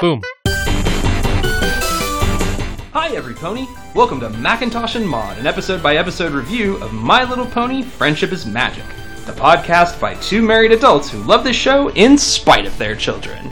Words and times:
Boom. 0.00 0.22
Hi, 2.92 3.16
every 3.16 3.34
pony. 3.34 3.66
Welcome 3.96 4.20
to 4.20 4.30
Macintosh 4.30 4.94
and 4.94 5.08
Maud, 5.08 5.38
an 5.38 5.46
episode 5.48 5.82
by 5.82 5.96
episode 5.96 6.30
review 6.30 6.76
of 6.76 6.92
My 6.92 7.28
Little 7.28 7.46
Pony 7.46 7.82
Friendship 7.82 8.30
is 8.30 8.46
Magic, 8.46 8.84
the 9.26 9.32
podcast 9.32 10.00
by 10.00 10.14
two 10.16 10.40
married 10.40 10.70
adults 10.70 11.10
who 11.10 11.18
love 11.24 11.42
this 11.42 11.56
show 11.56 11.88
in 11.94 12.16
spite 12.16 12.64
of 12.64 12.78
their 12.78 12.94
children. 12.94 13.44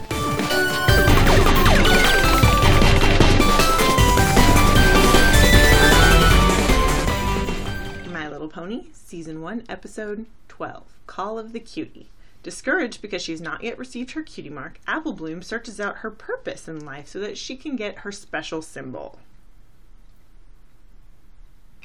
My 8.09 8.29
Little 8.29 8.47
Pony, 8.47 8.85
Season 8.93 9.41
1, 9.41 9.63
Episode 9.67 10.25
12 10.47 10.83
Call 11.07 11.37
of 11.37 11.51
the 11.51 11.59
Cutie. 11.59 12.07
Discouraged 12.43 13.01
because 13.01 13.21
she's 13.21 13.41
not 13.41 13.63
yet 13.63 13.77
received 13.77 14.11
her 14.11 14.23
cutie 14.23 14.49
mark, 14.49 14.79
Apple 14.87 15.13
Bloom 15.13 15.41
searches 15.41 15.79
out 15.79 15.97
her 15.97 16.11
purpose 16.11 16.67
in 16.67 16.85
life 16.85 17.07
so 17.07 17.19
that 17.19 17.37
she 17.37 17.55
can 17.57 17.75
get 17.75 17.99
her 17.99 18.11
special 18.11 18.61
symbol. 18.61 19.19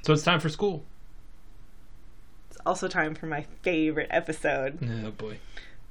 So 0.03 0.12
it's 0.12 0.23
time 0.23 0.41
for 0.41 0.49
school. 0.49 0.85
It's 2.51 2.59
also 2.67 2.89
time 2.89 3.15
for 3.15 3.27
my 3.27 3.47
favorite 3.62 4.09
episode. 4.11 4.79
Oh 5.05 5.11
boy. 5.11 5.39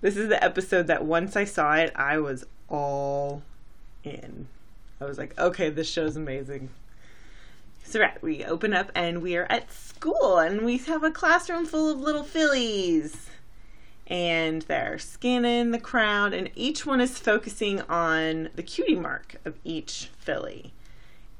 This 0.01 0.17
is 0.17 0.29
the 0.29 0.43
episode 0.43 0.87
that 0.87 1.05
once 1.05 1.35
I 1.35 1.45
saw 1.45 1.75
it, 1.75 1.91
I 1.95 2.17
was 2.17 2.45
all 2.67 3.43
in. 4.03 4.47
I 4.99 5.05
was 5.05 5.17
like, 5.17 5.37
okay, 5.39 5.69
this 5.69 5.89
show's 5.89 6.15
amazing. 6.15 6.69
So, 7.83 7.99
right, 7.99 8.21
we 8.21 8.45
open 8.45 8.73
up 8.73 8.91
and 8.95 9.21
we 9.21 9.35
are 9.35 9.47
at 9.49 9.71
school 9.71 10.37
and 10.37 10.61
we 10.61 10.77
have 10.77 11.03
a 11.03 11.11
classroom 11.11 11.65
full 11.65 11.89
of 11.89 11.99
little 11.99 12.23
fillies. 12.23 13.29
And 14.07 14.63
they're 14.63 14.99
scanning 14.99 15.71
the 15.71 15.79
crowd, 15.79 16.33
and 16.33 16.49
each 16.55 16.85
one 16.85 16.99
is 16.99 17.17
focusing 17.17 17.81
on 17.81 18.49
the 18.55 18.63
cutie 18.63 18.95
mark 18.95 19.35
of 19.45 19.57
each 19.63 20.09
filly. 20.17 20.73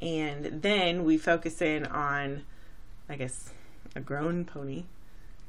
And 0.02 0.62
then 0.62 1.04
we 1.04 1.18
focus 1.18 1.62
in 1.62 1.86
on, 1.86 2.44
I 3.10 3.16
guess, 3.16 3.52
a 3.96 4.00
grown 4.00 4.46
pony. 4.46 4.86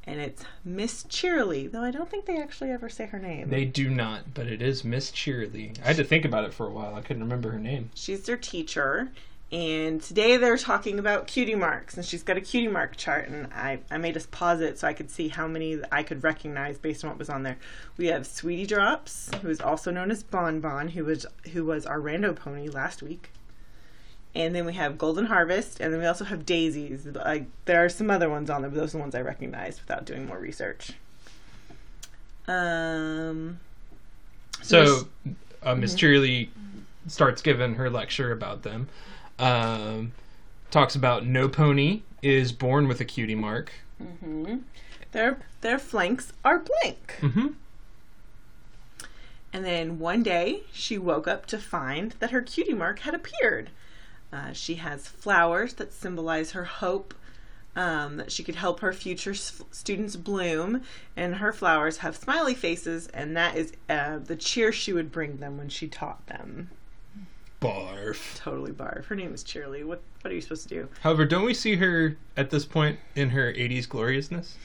And 0.05 0.21
it's 0.21 0.45
Miss 0.65 1.05
Cheerilee, 1.05 1.71
though 1.71 1.83
I 1.83 1.93
don't 1.93 2.11
think 2.11 2.27
they 2.27 2.41
actually 2.41 2.71
ever 2.71 2.89
say 2.89 3.07
her 3.07 3.21
name. 3.21 3.51
They 3.51 3.65
do 3.65 3.89
not, 3.89 4.35
but 4.35 4.49
it 4.49 4.61
is 4.61 4.83
Miss 4.83 5.13
Cheerilee. 5.13 5.81
I 5.85 5.89
had 5.89 5.97
to 5.97 6.05
think 6.05 6.25
about 6.25 6.45
it 6.45 6.53
for 6.53 6.67
a 6.67 6.73
while. 6.73 6.97
I 6.97 7.03
couldn't 7.03 7.23
remember 7.23 7.51
her 7.53 7.59
name. 7.61 7.91
She's 7.95 8.23
their 8.23 8.37
teacher. 8.37 9.13
And 9.53 10.03
today 10.03 10.39
they're 10.39 10.57
talking 10.57 10.99
about 10.99 11.27
cutie 11.27 11.55
marks, 11.55 11.95
and 11.95 12.07
she's 12.07 12.23
got 12.23 12.39
a 12.39 12.41
cutie 12.41 12.69
mark 12.69 12.97
chart, 12.97 13.29
and 13.29 13.53
I, 13.53 13.81
I 13.91 13.99
made 13.99 14.17
us 14.17 14.27
pause 14.31 14.63
it 14.63 14.79
so 14.79 14.89
I 14.89 14.95
could 14.95 15.11
see 15.11 15.29
how 15.29 15.47
many 15.47 15.79
I 15.93 16.03
could 16.03 16.25
recognize 16.25 16.79
based 16.79 17.05
on 17.05 17.11
what 17.11 17.19
was 17.19 17.29
on 17.29 17.43
there. 17.43 17.59
We 17.99 18.07
have 18.07 18.27
Sweetie 18.27 18.65
Drops, 18.65 19.31
who 19.43 19.51
is 19.51 19.61
also 19.61 19.91
known 19.91 20.11
as 20.11 20.23
Bon 20.23 20.61
Bon, 20.61 20.89
who 20.89 21.05
was 21.05 21.27
who 21.53 21.67
was 21.67 21.85
our 21.85 22.01
rando 22.01 22.35
pony 22.35 22.71
last 22.71 23.03
week. 23.03 23.31
And 24.35 24.55
then 24.55 24.65
we 24.65 24.73
have 24.73 24.97
Golden 24.97 25.27
Harvest, 25.27 25.81
and 25.81 25.93
then 25.93 26.01
we 26.01 26.07
also 26.07 26.25
have 26.25 26.47
Daisies. 26.47 27.05
Like 27.05 27.45
there 27.67 27.85
are 27.85 27.91
some 27.91 28.11
other 28.11 28.31
ones 28.31 28.49
on 28.49 28.63
there, 28.63 28.71
but 28.71 28.79
those 28.79 28.95
are 28.95 28.99
the 28.99 29.03
ones 29.03 29.15
I 29.15 29.21
recognized 29.21 29.83
without 29.83 30.07
doing 30.07 30.27
more 30.27 30.39
research. 30.39 30.93
Um. 32.49 33.61
So 34.63 35.09
uh, 35.63 35.75
Miss 35.75 35.95
Cheerilee 35.95 36.49
starts 37.07 37.43
giving 37.43 37.75
her 37.75 37.91
lecture 37.91 38.33
about 38.33 38.63
them. 38.63 38.89
Um, 39.39 40.13
talks 40.71 40.95
about 40.95 41.27
no 41.27 41.49
pony 41.49 42.03
is 42.23 42.53
born 42.53 42.89
with 42.89 43.01
a 43.01 43.05
cutie 43.05 43.35
mark. 43.35 43.73
Their 45.13 45.39
their 45.61 45.79
flanks 45.79 46.33
are 46.45 46.59
blank. 46.59 47.17
Mm-hmm. 47.21 47.49
And 49.53 49.65
then 49.65 49.99
one 49.99 50.23
day 50.23 50.63
she 50.73 50.97
woke 50.97 51.29
up 51.29 51.47
to 51.47 51.59
find 51.59 52.13
that 52.21 52.31
her 52.31 52.41
cutie 52.41 52.73
mark 52.73 53.01
had 53.01 53.15
appeared. 53.15 53.71
Uh, 54.33 54.53
she 54.53 54.77
has 54.77 55.07
flowers 55.07 55.75
that 55.75 55.93
symbolize 55.93 56.53
her 56.53 56.65
hope 56.65 57.13
um, 57.77 58.17
that 58.17 58.33
she 58.33 58.43
could 58.43 58.55
help 58.55 58.81
her 58.81 58.93
future 58.93 59.33
s- 59.33 59.63
students 59.71 60.17
bloom, 60.17 60.83
and 61.17 61.37
her 61.37 61.53
flowers 61.53 61.99
have 61.99 62.17
smiley 62.17 62.55
faces, 62.55 63.09
and 63.09 63.37
that 63.37 63.57
is 63.57 63.73
uh, 63.91 64.19
the 64.19 64.37
cheer 64.37 64.73
she 64.73 64.93
would 64.93 65.13
bring 65.13 65.37
them 65.39 65.59
when 65.59 65.69
she 65.69 65.87
taught 65.89 66.27
them. 66.27 66.71
Barf. 67.63 68.37
Totally 68.37 68.73
barf. 68.73 69.05
Her 69.07 69.15
name 69.15 69.33
is 69.33 69.45
Cheerilee. 69.45 69.85
What 69.85 70.03
what 70.21 70.31
are 70.31 70.35
you 70.35 70.41
supposed 70.41 70.69
to 70.69 70.69
do? 70.69 70.89
However, 71.01 71.25
don't 71.25 71.45
we 71.45 71.55
see 71.55 71.77
her 71.77 72.17
at 72.37 72.51
this 72.51 72.65
point 72.65 72.99
in 73.15 73.31
her 73.31 73.53
80s 73.53 73.89
gloriousness? 73.89 74.57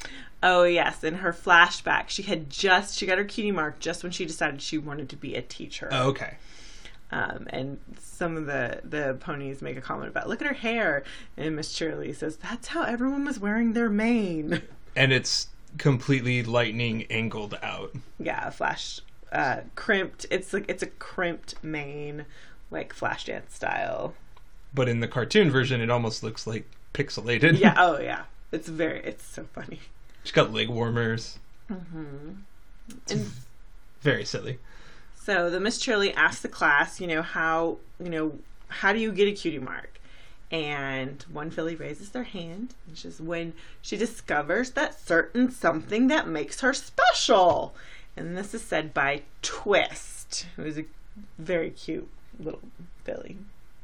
Oh 0.43 0.63
yes, 0.63 1.03
in 1.03 1.15
her 1.15 1.33
flashback, 1.33 2.09
she 2.09 2.23
had 2.23 2.49
just 2.49 2.97
she 2.97 3.05
got 3.05 3.17
her 3.17 3.23
cutie 3.23 3.51
mark 3.51 3.79
just 3.79 4.03
when 4.03 4.11
she 4.11 4.25
decided 4.25 4.61
she 4.61 4.77
wanted 4.77 5.09
to 5.09 5.15
be 5.15 5.35
a 5.35 5.41
teacher. 5.41 5.89
Oh, 5.91 6.09
okay. 6.09 6.37
Um, 7.11 7.47
and 7.51 7.79
some 7.99 8.35
of 8.35 8.45
the 8.47 8.81
the 8.83 9.17
ponies 9.19 9.61
make 9.61 9.77
a 9.77 9.81
comment 9.81 10.09
about 10.09 10.27
look 10.27 10.41
at 10.41 10.47
her 10.47 10.53
hair, 10.53 11.03
and 11.37 11.55
Miss 11.55 11.71
Shirley 11.71 12.13
says 12.13 12.37
that's 12.37 12.69
how 12.69 12.83
everyone 12.83 13.25
was 13.25 13.39
wearing 13.39 13.73
their 13.73 13.89
mane. 13.89 14.61
And 14.95 15.13
it's 15.13 15.49
completely 15.77 16.41
lightning 16.41 17.05
angled 17.11 17.55
out. 17.61 17.93
yeah, 18.19 18.49
flash 18.49 18.99
uh, 19.31 19.57
crimped. 19.75 20.25
It's 20.31 20.53
like 20.53 20.65
it's 20.67 20.81
a 20.81 20.87
crimped 20.87 21.63
mane, 21.63 22.25
like 22.71 22.95
Flashdance 22.95 23.51
style. 23.51 24.13
But 24.73 24.89
in 24.89 24.99
the 24.99 25.07
cartoon 25.07 25.49
version, 25.49 25.81
it 25.81 25.89
almost 25.89 26.23
looks 26.23 26.45
like 26.45 26.65
pixelated. 26.93 27.59
Yeah. 27.59 27.73
Oh 27.77 27.99
yeah. 27.99 28.23
It's 28.51 28.67
very. 28.67 28.99
It's 29.03 29.25
so 29.25 29.45
funny. 29.53 29.79
She's 30.23 30.31
got 30.31 30.53
leg 30.53 30.69
warmers. 30.69 31.37
Mm-hmm. 31.69 32.29
And 33.09 33.31
Very 34.01 34.25
silly. 34.25 34.59
So 35.15 35.49
the 35.49 35.59
Miss 35.59 35.81
Shirley 35.81 36.13
asks 36.13 36.41
the 36.41 36.47
class, 36.47 37.01
you 37.01 37.07
know, 37.07 37.21
how 37.21 37.77
you 38.01 38.09
know 38.09 38.39
how 38.69 38.93
do 38.93 38.99
you 38.99 39.11
get 39.11 39.27
a 39.27 39.31
cutie 39.33 39.59
mark? 39.59 39.99
And 40.49 41.23
one 41.29 41.51
filly 41.51 41.75
raises 41.75 42.11
their 42.11 42.23
hand, 42.23 42.73
which 42.89 43.03
is 43.03 43.19
when 43.19 43.51
she 43.81 43.97
discovers 43.97 44.71
that 44.71 44.97
certain 44.99 45.51
something 45.51 46.07
that 46.07 46.27
makes 46.27 46.61
her 46.61 46.73
special. 46.73 47.75
And 48.15 48.37
this 48.37 48.53
is 48.53 48.61
said 48.63 48.93
by 48.93 49.23
Twist, 49.41 50.45
who 50.55 50.63
is 50.63 50.77
a 50.77 50.85
very 51.37 51.69
cute 51.71 52.07
little 52.39 52.61
filly. 53.03 53.37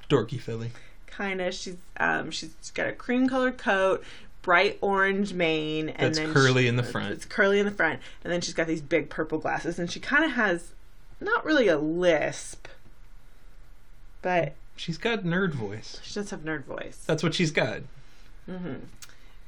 Dorky 0.09 0.39
filly. 0.39 0.71
Kind 1.07 1.41
of, 1.41 1.53
she's 1.53 1.77
um, 1.97 2.31
she's 2.31 2.53
got 2.73 2.87
a 2.87 2.91
cream 2.91 3.29
colored 3.29 3.57
coat, 3.57 4.03
bright 4.41 4.77
orange 4.81 5.33
mane, 5.33 5.89
and 5.89 6.07
That's 6.07 6.19
then 6.19 6.33
curly 6.33 6.63
she- 6.63 6.67
in 6.67 6.75
the 6.75 6.83
front. 6.83 7.11
It's 7.13 7.25
curly 7.25 7.59
in 7.59 7.65
the 7.65 7.71
front, 7.71 7.99
and 8.23 8.33
then 8.33 8.41
she's 8.41 8.53
got 8.55 8.67
these 8.67 8.81
big 8.81 9.09
purple 9.09 9.37
glasses, 9.39 9.77
and 9.79 9.91
she 9.91 9.99
kind 9.99 10.25
of 10.25 10.31
has 10.31 10.73
not 11.21 11.45
really 11.45 11.67
a 11.67 11.77
lisp, 11.77 12.67
but 14.21 14.53
She's 14.75 14.97
got 14.97 15.23
nerd 15.23 15.51
voice. 15.53 15.99
she 16.03 16.15
does 16.15 16.31
have 16.31 16.41
nerd 16.41 16.63
voice. 16.65 17.03
That's 17.05 17.21
what 17.21 17.35
she's 17.35 17.51
got. 17.51 17.81
Mm-hmm. 18.49 18.73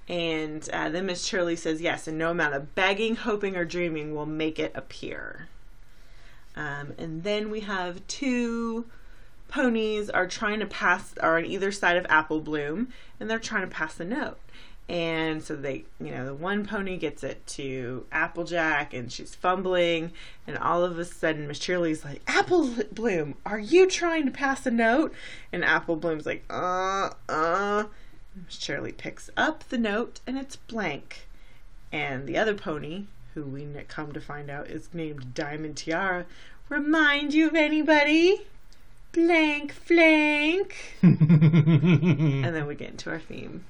And 0.07 0.69
uh, 0.71 0.89
then 0.89 1.07
Miss 1.07 1.25
Shirley 1.25 1.55
says 1.55 1.81
yes, 1.81 2.07
and 2.07 2.15
no 2.19 2.29
amount 2.29 2.53
of 2.53 2.75
begging, 2.75 3.15
hoping, 3.15 3.55
or 3.57 3.65
dreaming 3.65 4.13
will 4.13 4.27
make 4.27 4.59
it 4.59 4.71
appear. 4.75 5.47
Um, 6.55 6.93
and 6.97 7.23
then 7.23 7.49
we 7.49 7.61
have 7.61 8.05
two 8.07 8.85
ponies 9.47 10.09
are 10.09 10.27
trying 10.27 10.59
to 10.59 10.66
pass, 10.66 11.13
are 11.19 11.38
on 11.38 11.45
either 11.45 11.71
side 11.71 11.97
of 11.97 12.05
Apple 12.09 12.41
Bloom, 12.41 12.89
and 13.19 13.29
they're 13.29 13.39
trying 13.39 13.67
to 13.67 13.73
pass 13.73 13.99
a 13.99 14.05
note. 14.05 14.39
And 14.88 15.44
so 15.44 15.55
they, 15.55 15.85
you 15.99 16.11
know, 16.11 16.25
the 16.25 16.33
one 16.35 16.65
pony 16.65 16.97
gets 16.97 17.23
it 17.23 17.45
to 17.47 18.05
Applejack, 18.11 18.94
and 18.94 19.11
she's 19.11 19.33
fumbling, 19.33 20.11
and 20.45 20.57
all 20.57 20.83
of 20.83 20.99
a 20.99 21.05
sudden, 21.05 21.47
Miss 21.47 21.59
Shirley's 21.59 22.05
like, 22.05 22.21
"Apple 22.27 22.69
Bloom, 22.91 23.35
are 23.45 23.59
you 23.59 23.89
trying 23.89 24.25
to 24.25 24.31
pass 24.31 24.65
a 24.67 24.71
note?" 24.71 25.13
And 25.51 25.65
Apple 25.65 25.95
Bloom's 25.95 26.25
like, 26.25 26.45
"Uh, 26.49 27.09
uh." 27.27 27.85
Miss 28.35 28.59
Shirley 28.59 28.91
picks 28.91 29.29
up 29.38 29.67
the 29.69 29.77
note 29.77 30.19
and 30.27 30.38
it's 30.38 30.57
blank. 30.57 31.27
And 31.91 32.27
the 32.27 32.38
other 32.38 32.53
pony, 32.53 33.05
who 33.35 33.44
we 33.44 33.68
come 33.88 34.13
to 34.13 34.21
find 34.21 34.50
out 34.50 34.68
is 34.68 34.89
named 34.94 35.33
Diamond 35.33 35.77
Tiara, 35.77 36.25
remind 36.69 37.33
you 37.33 37.48
of 37.48 37.56
anybody? 37.56 38.42
Blank 39.12 39.74
flank. 39.74 40.95
and 41.01 42.44
then 42.44 42.65
we 42.65 42.75
get 42.75 42.92
into 42.92 43.12
our 43.12 43.19
theme. 43.19 43.65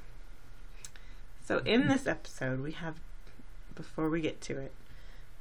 So 1.44 1.60
in 1.60 1.88
this 1.88 2.08
episode, 2.08 2.62
we 2.62 2.72
have, 2.74 2.96
before 3.76 4.10
we 4.10 4.22
get 4.22 4.40
to 4.42 4.58
it, 4.58 4.72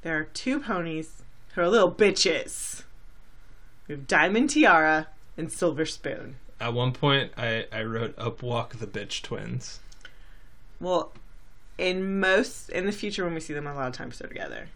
there 0.01 0.17
are 0.17 0.25
two 0.25 0.59
ponies 0.59 1.23
who 1.53 1.61
are 1.61 1.69
little 1.69 1.91
bitches. 1.91 2.83
We 3.87 3.93
have 3.95 4.07
Diamond 4.07 4.49
Tiara 4.49 5.07
and 5.37 5.51
Silver 5.51 5.85
Spoon. 5.85 6.35
At 6.59 6.73
one 6.73 6.93
point, 6.93 7.31
I, 7.37 7.65
I 7.71 7.83
wrote 7.83 8.15
Up 8.17 8.41
Walk 8.41 8.77
the 8.77 8.87
Bitch 8.87 9.21
Twins. 9.21 9.79
Well, 10.79 11.13
in 11.77 12.19
most 12.19 12.69
in 12.69 12.85
the 12.85 12.91
future 12.91 13.23
when 13.25 13.33
we 13.33 13.39
see 13.39 13.53
them, 13.53 13.67
a 13.67 13.73
lot 13.73 13.87
of 13.87 13.93
times 13.93 14.19
they're 14.19 14.27
together. 14.29 14.69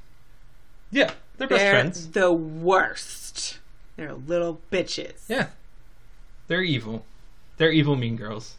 Yeah, 0.91 1.11
they're 1.37 1.47
best 1.47 1.59
They're 1.59 1.71
friends. 1.71 2.07
the 2.11 2.31
worst. 2.31 3.59
They're 3.95 4.13
little 4.13 4.59
bitches. 4.71 5.27
Yeah. 5.27 5.47
They're 6.47 6.63
evil. 6.63 7.05
They're 7.57 7.71
evil 7.71 7.95
mean 7.95 8.15
girls. 8.15 8.55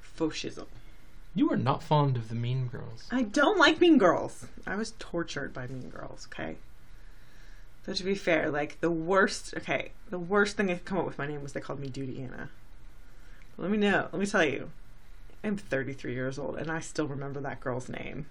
Faux 0.00 0.36
shizzle. 0.36 0.66
You 1.34 1.50
are 1.50 1.56
not 1.56 1.82
fond 1.82 2.16
of 2.16 2.28
the 2.28 2.34
mean 2.34 2.68
girls. 2.68 3.08
I 3.10 3.22
don't 3.22 3.58
like 3.58 3.80
Mean 3.80 3.98
Girls. 3.98 4.46
I 4.66 4.76
was 4.76 4.94
tortured 5.00 5.52
by 5.52 5.66
Mean 5.66 5.90
Girls. 5.90 6.28
Okay. 6.32 6.56
So 7.84 7.92
to 7.92 8.04
be 8.04 8.14
fair, 8.14 8.50
like 8.50 8.80
the 8.80 8.90
worst, 8.90 9.52
okay, 9.56 9.90
the 10.10 10.18
worst 10.18 10.56
thing 10.56 10.70
I 10.70 10.74
could 10.74 10.84
come 10.84 10.98
up 10.98 11.06
with 11.06 11.18
my 11.18 11.26
name 11.26 11.42
was 11.42 11.52
they 11.52 11.60
called 11.60 11.80
me 11.80 11.88
Duty 11.88 12.22
Anna. 12.22 12.50
Let 13.58 13.70
me 13.70 13.76
know. 13.76 14.08
Let 14.12 14.20
me 14.20 14.26
tell 14.26 14.44
you, 14.44 14.70
I'm 15.44 15.56
33 15.56 16.14
years 16.14 16.38
old 16.38 16.56
and 16.56 16.70
I 16.70 16.80
still 16.80 17.06
remember 17.06 17.40
that 17.40 17.60
girl's 17.60 17.88
name. 17.88 18.26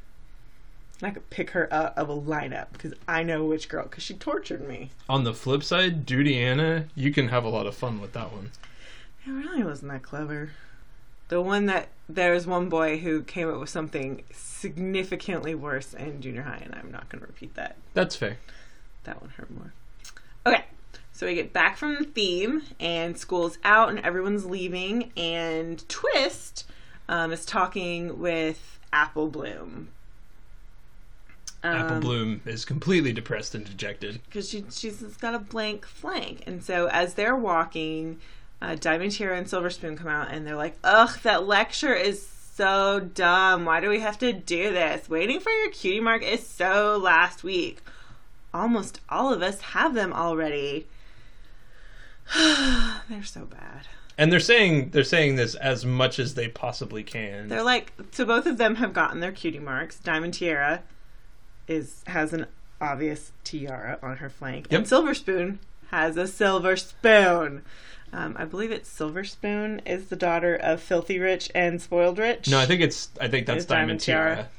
And 1.00 1.08
I 1.10 1.12
could 1.12 1.30
pick 1.30 1.52
her 1.52 1.72
out 1.74 1.98
of 1.98 2.10
a 2.10 2.16
lineup 2.16 2.68
because 2.74 2.94
I 3.08 3.24
know 3.24 3.46
which 3.46 3.70
girl 3.70 3.84
because 3.84 4.04
she 4.04 4.14
tortured 4.14 4.68
me. 4.68 4.92
On 5.08 5.24
the 5.24 5.34
flip 5.34 5.64
side, 5.64 6.06
Duty 6.06 6.38
Anna, 6.40 6.86
you 6.96 7.12
can 7.12 7.30
have 7.30 7.44
a 7.44 7.50
lot 7.50 7.68
of 7.68 7.76
fun 7.76 8.02
with 8.02 8.14
that 8.14 8.32
one. 8.32 8.52
It 9.26 9.32
really 9.32 9.64
wasn't 9.64 9.92
that 9.92 10.04
clever. 10.04 10.52
The 11.30 11.42
one 11.42 11.66
that 11.68 11.90
there 12.10 12.34
was 12.34 12.46
one 12.46 12.70
boy 12.70 13.00
who 13.00 13.24
came 13.24 13.50
up 13.50 13.60
with 13.60 13.70
something 13.70 14.24
significantly 14.32 15.56
worse 15.56 15.94
in 15.94 16.22
junior 16.22 16.44
high, 16.44 16.62
and 16.64 16.76
I'm 16.76 16.92
not 16.92 17.10
going 17.10 17.22
to 17.22 17.28
repeat 17.28 17.56
that. 17.56 17.78
That's 17.94 18.16
fair. 18.16 18.38
That 19.06 19.22
one 19.22 19.32
hurt 19.32 19.50
more. 19.50 19.74
Okay, 20.46 20.66
so 21.12 21.26
we 21.26 21.36
get 21.36 21.54
back 21.54 21.78
from 21.78 21.96
the 21.96 22.04
theme, 22.04 22.64
and 22.80 23.18
school's 23.18 23.58
out, 23.64 23.90
and 23.90 24.00
everyone's 24.00 24.46
leaving, 24.46 25.12
and 25.16 25.88
Twist 25.88 26.66
um, 27.10 27.32
is 27.32 27.46
talking 27.46 28.20
with 28.20 28.80
Apple 28.92 29.28
Bloom. 29.28 29.90
Apple 31.64 32.00
Bloom 32.02 32.42
is 32.46 32.66
completely 32.66 33.14
depressed 33.14 33.56
and 33.56 33.64
dejected. 33.66 34.20
because 34.26 34.50
she 34.50 34.66
she's 34.70 35.02
got 35.18 35.34
a 35.34 35.40
blank 35.40 35.86
flank, 35.86 36.44
and 36.46 36.62
so 36.64 36.88
as 36.88 37.14
they're 37.14 37.38
walking, 37.38 38.20
uh, 38.62 38.76
Diamond 38.76 39.14
Tiara 39.14 39.38
and 39.38 39.50
Silver 39.50 39.70
Spoon 39.70 39.98
come 39.98 40.10
out, 40.10 40.28
and 40.30 40.46
they're 40.46 40.58
like, 40.58 40.78
"Ugh, 40.84 41.18
that 41.24 41.48
lecture 41.48 41.94
is 41.94 42.28
so 42.56 43.00
dumb. 43.00 43.66
Why 43.66 43.80
do 43.80 43.90
we 43.90 44.02
have 44.02 44.20
to 44.20 44.32
do 44.34 44.72
this? 44.72 45.10
Waiting 45.10 45.40
for 45.40 45.52
your 45.52 45.72
cutie 45.72 46.00
mark 46.00 46.22
is 46.22 46.46
so 46.46 47.00
last 47.02 47.44
week. 47.44 47.82
Almost 48.54 49.00
all 49.10 49.34
of 49.34 49.42
us 49.42 49.62
have 49.62 49.94
them 49.94 50.14
already. 50.14 50.86
they're 52.36 53.24
so 53.24 53.46
bad. 53.46 53.88
And 54.18 54.32
they're 54.32 54.40
saying 54.40 54.90
they're 54.92 55.04
saying 55.04 55.36
this 55.38 55.56
as 55.56 55.86
much 55.86 56.20
as 56.20 56.36
they 56.36 56.48
possibly 56.48 57.04
can. 57.04 57.50
They're 57.50 57.64
like, 57.64 57.94
so 58.12 58.26
both 58.26 58.46
of 58.46 58.58
them 58.58 58.76
have 58.76 58.94
gotten 58.94 59.20
their 59.22 59.32
cutie 59.32 59.60
marks. 59.60 59.98
Diamond 60.00 60.36
Tiara 60.36 60.84
is 61.68 62.04
has 62.08 62.32
an 62.34 62.46
obvious 62.80 63.32
tiara 63.44 63.98
on 64.04 64.18
her 64.18 64.30
flank, 64.30 64.68
Yep. 64.70 64.80
and 64.80 64.88
Silver 64.88 65.14
Spoon 65.14 65.60
has 65.92 66.18
a 66.18 66.28
silver 66.28 66.76
spoon. 66.76 67.64
Um, 68.12 68.36
I 68.38 68.46
believe 68.46 68.72
it's 68.72 68.90
Silver 68.90 69.24
Spoon 69.24 69.82
is 69.86 70.08
the 70.10 70.16
daughter 70.16 70.56
of 70.56 70.82
Filthy 70.82 71.18
Rich 71.20 71.50
and 71.56 71.82
Spoiled 71.82 72.20
Rich. 72.20 72.50
no, 72.50 72.60
I 72.60 72.66
think 72.68 72.82
it's 72.82 73.10
I 73.20 73.28
think 73.28 73.48
that's 73.48 73.66
Diamond, 73.66 73.88
Diamond 73.88 74.02
Tiara. 74.02 74.36
Tiara. 74.36 74.50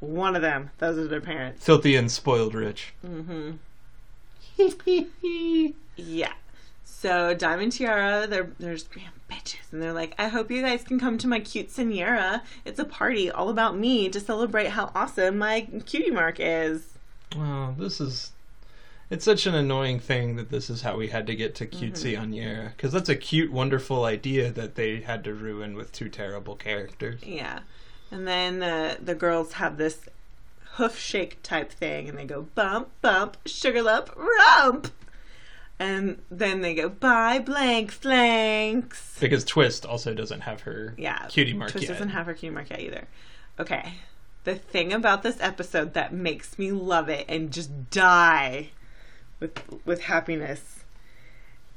one 0.00 0.36
of 0.36 0.42
them. 0.42 0.70
Those 0.78 0.98
are 0.98 1.08
their 1.08 1.20
parents. 1.20 1.64
Filthy 1.64 1.96
and 1.96 2.10
spoiled 2.12 2.54
rich. 2.54 2.92
Mm-hmm. 3.04 3.52
yeah. 5.96 6.32
So 6.84 7.34
Diamond 7.34 7.72
Tiara, 7.72 8.26
they're 8.26 8.50
there's 8.58 8.88
man, 8.96 9.10
bitches, 9.30 9.72
and 9.72 9.82
they're 9.82 9.92
like, 9.92 10.14
I 10.18 10.28
hope 10.28 10.50
you 10.50 10.62
guys 10.62 10.82
can 10.82 10.98
come 11.00 11.18
to 11.18 11.26
my 11.26 11.40
cute-ceañera. 11.40 12.42
It's 12.64 12.78
a 12.78 12.84
party 12.84 13.30
all 13.30 13.48
about 13.48 13.76
me 13.76 14.08
to 14.08 14.20
celebrate 14.20 14.68
how 14.68 14.90
awesome 14.94 15.38
my 15.38 15.66
cutie 15.86 16.10
mark 16.10 16.36
is. 16.38 16.94
Oh, 17.36 17.74
this 17.78 18.00
is. 18.00 18.30
It's 19.10 19.24
such 19.24 19.46
an 19.46 19.54
annoying 19.54 20.00
thing 20.00 20.36
that 20.36 20.50
this 20.50 20.70
is 20.70 20.80
how 20.82 20.96
we 20.96 21.08
had 21.08 21.26
to 21.26 21.34
get 21.36 21.54
to 21.56 21.66
cutesy 21.66 22.12
Mm-hmm. 22.14 22.22
on 22.22 22.32
Yara. 22.32 22.72
Because 22.74 22.90
that's 22.92 23.10
a 23.10 23.16
cute, 23.16 23.52
wonderful 23.52 24.04
idea 24.04 24.50
that 24.52 24.76
they 24.76 25.00
had 25.02 25.22
to 25.24 25.34
ruin 25.34 25.74
with 25.76 25.92
two 25.92 26.08
terrible 26.08 26.56
characters. 26.56 27.20
Yeah. 27.22 27.60
And 28.10 28.26
then 28.26 28.60
the 28.60 28.96
the 29.02 29.14
girls 29.14 29.54
have 29.54 29.76
this 29.76 30.06
hoof 30.76 30.98
shake 30.98 31.42
type 31.42 31.70
thing 31.70 32.08
and 32.08 32.16
they 32.18 32.24
go 32.24 32.42
bump 32.54 32.88
bump 33.02 33.36
sugarlump 33.44 34.14
rump. 34.16 34.90
And 35.78 36.22
then 36.30 36.60
they 36.60 36.74
go 36.74 36.88
bye 36.88 37.38
blank 37.40 37.90
flanks. 37.90 39.16
Because 39.20 39.44
Twist 39.44 39.84
also 39.84 40.14
doesn't 40.14 40.42
have 40.42 40.62
her 40.62 40.94
Yeah. 40.96 41.26
cutie 41.28 41.52
mark 41.52 41.72
Twist 41.72 41.86
yet. 41.88 41.92
doesn't 41.94 42.10
have 42.10 42.26
her 42.26 42.34
cutie 42.34 42.54
mark 42.54 42.70
yet 42.70 42.80
either. 42.80 43.06
Okay. 43.58 43.94
The 44.44 44.54
thing 44.54 44.92
about 44.92 45.22
this 45.22 45.36
episode 45.40 45.94
that 45.94 46.12
makes 46.12 46.58
me 46.58 46.70
love 46.70 47.08
it 47.08 47.24
and 47.28 47.50
just 47.50 47.90
die 47.90 48.70
with 49.40 49.58
with 49.84 50.02
happiness 50.02 50.84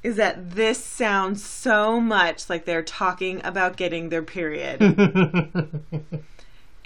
is 0.03 0.15
that 0.17 0.51
this 0.51 0.81
sounds 0.83 1.44
so 1.44 1.99
much 1.99 2.49
like 2.49 2.65
they're 2.65 2.83
talking 2.83 3.41
about 3.44 3.77
getting 3.77 4.09
their 4.09 4.21
period. 4.23 4.79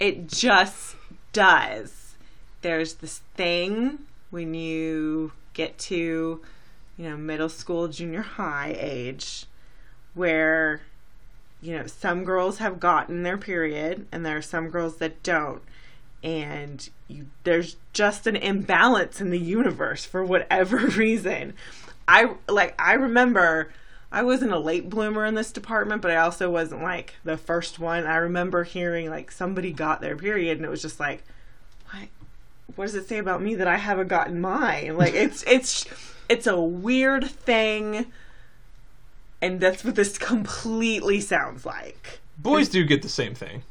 It 0.00 0.26
just 0.28 0.96
does. 1.32 2.14
There's 2.62 2.94
this 2.94 3.20
thing 3.36 4.00
when 4.30 4.52
you 4.54 5.30
get 5.52 5.78
to, 5.78 6.40
you 6.96 7.08
know, 7.08 7.16
middle 7.16 7.48
school, 7.48 7.88
junior 7.88 8.22
high 8.22 8.76
age 8.78 9.46
where, 10.14 10.82
you 11.60 11.76
know, 11.76 11.86
some 11.86 12.24
girls 12.24 12.58
have 12.58 12.80
gotten 12.80 13.22
their 13.22 13.38
period 13.38 14.06
and 14.12 14.24
there 14.24 14.36
are 14.36 14.42
some 14.42 14.68
girls 14.68 14.96
that 14.96 15.22
don't. 15.22 15.62
And 16.22 16.88
you, 17.08 17.26
there's 17.44 17.76
just 17.92 18.26
an 18.26 18.36
imbalance 18.36 19.20
in 19.20 19.30
the 19.30 19.38
universe 19.38 20.04
for 20.04 20.24
whatever 20.24 20.76
reason. 20.96 21.54
I 22.06 22.34
like 22.48 22.74
I 22.80 22.94
remember 22.94 23.72
I 24.10 24.22
wasn't 24.22 24.52
a 24.52 24.58
late 24.58 24.90
bloomer 24.90 25.24
in 25.24 25.34
this 25.34 25.52
department, 25.52 26.02
but 26.02 26.10
I 26.10 26.16
also 26.16 26.50
wasn't 26.50 26.82
like 26.82 27.14
the 27.24 27.38
first 27.38 27.78
one. 27.78 28.06
I 28.06 28.16
remember 28.16 28.64
hearing 28.64 29.08
like 29.08 29.32
somebody 29.32 29.72
got 29.72 30.00
their 30.00 30.16
period 30.16 30.58
and 30.58 30.66
it 30.66 30.70
was 30.70 30.82
just 30.82 31.00
like 31.00 31.24
what 32.76 32.86
does 32.86 32.94
it 32.94 33.08
say 33.08 33.18
about 33.18 33.42
me 33.42 33.54
that 33.56 33.66
I 33.68 33.76
haven't 33.76 34.08
gotten 34.08 34.40
mine? 34.40 34.96
Like 34.96 35.14
it's 35.14 35.42
it's 35.46 35.86
it's 36.28 36.46
a 36.46 36.60
weird 36.60 37.28
thing 37.30 38.06
and 39.40 39.58
that's 39.60 39.84
what 39.84 39.94
this 39.96 40.18
completely 40.18 41.20
sounds 41.20 41.66
like. 41.66 42.20
Boys 42.38 42.68
do 42.68 42.84
get 42.84 43.02
the 43.02 43.08
same 43.08 43.34
thing. 43.34 43.62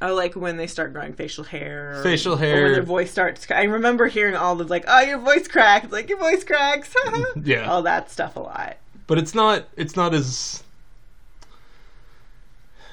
Oh, 0.00 0.14
like 0.14 0.34
when 0.34 0.56
they 0.56 0.66
start 0.66 0.92
growing 0.92 1.12
facial 1.12 1.44
hair, 1.44 1.94
or- 1.98 2.02
Facial 2.02 2.34
or 2.34 2.38
hair. 2.38 2.64
when 2.64 2.72
their 2.72 2.82
voice 2.82 3.10
starts. 3.10 3.46
I 3.50 3.62
remember 3.62 4.08
hearing 4.08 4.34
all 4.34 4.56
the 4.56 4.64
like, 4.64 4.84
"Oh, 4.88 5.00
your 5.00 5.18
voice 5.18 5.46
cracks!" 5.46 5.92
Like 5.92 6.08
your 6.08 6.18
voice 6.18 6.42
cracks. 6.44 6.92
Yeah. 7.44 7.70
all 7.70 7.82
that 7.82 8.10
stuff 8.10 8.34
a 8.36 8.40
lot. 8.40 8.76
But 9.06 9.18
it's 9.18 9.32
not. 9.34 9.68
It's 9.76 9.94
not 9.96 10.12
as 10.12 10.62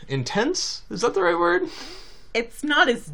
intense. 0.07 0.83
Is 0.89 1.01
that 1.01 1.13
the 1.13 1.21
right 1.21 1.37
word? 1.37 1.63
It's 2.33 2.63
not 2.63 2.89
as. 2.89 3.11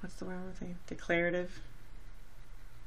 What's 0.00 0.14
the 0.16 0.24
word 0.26 0.34
I'm 0.36 0.54
saying? 0.58 0.76
Declarative. 0.86 1.60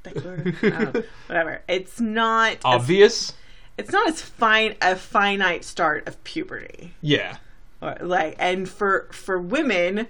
Declarative. 0.02 0.58
I 0.62 0.68
know. 0.84 0.92
Oh, 0.94 1.02
whatever. 1.26 1.62
It's 1.68 2.00
not. 2.00 2.52
As, 2.54 2.60
Obvious. 2.64 3.32
it's 3.78 3.92
not 3.92 4.08
as 4.08 4.20
fine 4.22 4.74
a 4.82 4.96
finite 4.96 5.64
start 5.64 6.06
of 6.08 6.22
puberty. 6.24 6.94
Yeah. 7.00 7.36
Or, 7.80 7.96
like 8.00 8.36
and 8.38 8.68
for 8.68 9.08
for 9.10 9.38
women 9.38 10.06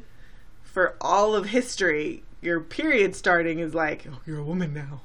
for 0.62 0.94
all 1.00 1.35
of 1.35 1.47
history 1.47 2.23
your 2.42 2.61
period 2.61 3.14
starting 3.16 3.61
is 3.61 3.75
like 3.75 4.06
oh 4.11 4.18
you're 4.26 4.38
a 4.40 4.44
woman 4.44 4.75
now 4.75 5.00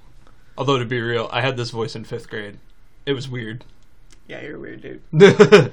Although 0.57 0.79
to 0.79 0.85
be 0.85 0.99
real, 0.99 1.29
I 1.31 1.41
had 1.41 1.55
this 1.55 1.69
voice 1.69 1.95
in 1.95 2.03
fifth 2.03 2.29
grade. 2.29 2.57
It 3.05 3.13
was 3.13 3.29
weird. 3.29 3.63
yeah 4.27 4.41
you're 4.41 4.57
a 4.57 4.59
weird 4.59 4.81
dude 4.81 5.01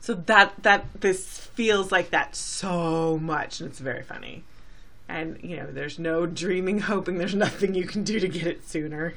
so 0.00 0.14
that 0.14 0.54
that 0.62 0.86
this 1.00 1.26
feels 1.38 1.90
like 1.90 2.10
that 2.10 2.36
so 2.36 3.18
much 3.18 3.60
and 3.60 3.68
it's 3.68 3.80
very 3.80 4.02
funny 4.04 4.44
and 5.08 5.38
you 5.42 5.56
know 5.56 5.66
there's 5.70 5.98
no 5.98 6.26
dreaming 6.26 6.80
hoping 6.92 7.18
there's 7.18 7.34
nothing 7.34 7.74
you 7.74 7.86
can 7.86 8.04
do 8.04 8.20
to 8.20 8.28
get 8.28 8.46
it 8.46 8.68
sooner 8.68 9.14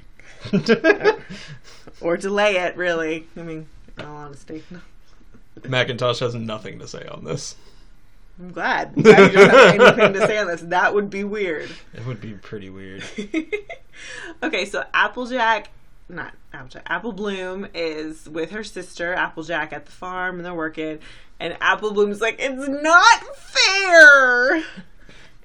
or 2.01 2.17
delay 2.17 2.55
it 2.57 2.75
really 2.77 3.27
i 3.38 3.41
mean 3.41 3.67
in 3.98 4.05
all 4.05 4.15
honesty 4.17 4.63
no. 4.71 4.79
Macintosh 5.67 6.19
has 6.19 6.33
nothing 6.33 6.79
to 6.79 6.88
say 6.88 7.05
on 7.07 7.25
this. 7.25 7.55
i'm 8.39 8.51
glad, 8.51 8.93
I'm 8.95 9.03
glad 9.03 9.31
you 9.31 9.38
don't 9.38 9.50
have 9.50 9.79
anything 9.79 10.13
to 10.13 10.25
say 10.25 10.38
on 10.38 10.48
this 10.48 10.62
that 10.62 10.93
would 10.95 11.10
be 11.10 11.24
weird 11.24 11.69
It 11.93 12.05
would 12.05 12.21
be 12.21 12.33
pretty 12.33 12.69
weird. 12.69 13.03
okay, 14.43 14.65
so 14.65 14.83
Applejack, 14.93 15.69
not 16.10 16.33
Applejack, 16.53 16.83
Apple 16.88 17.12
Bloom 17.12 17.67
is 17.74 18.27
with 18.29 18.51
her 18.51 18.63
sister 18.63 19.13
Applejack 19.13 19.74
at 19.74 19.86
the 19.86 19.91
farm, 19.91 20.38
and 20.38 20.45
they're 20.45 20.53
working. 20.53 21.00
And 21.39 21.57
Apple 21.60 21.91
Bloom's 21.91 22.21
like, 22.21 22.38
"It's 22.39 22.67
not 22.67 23.36
fair." 23.36 24.63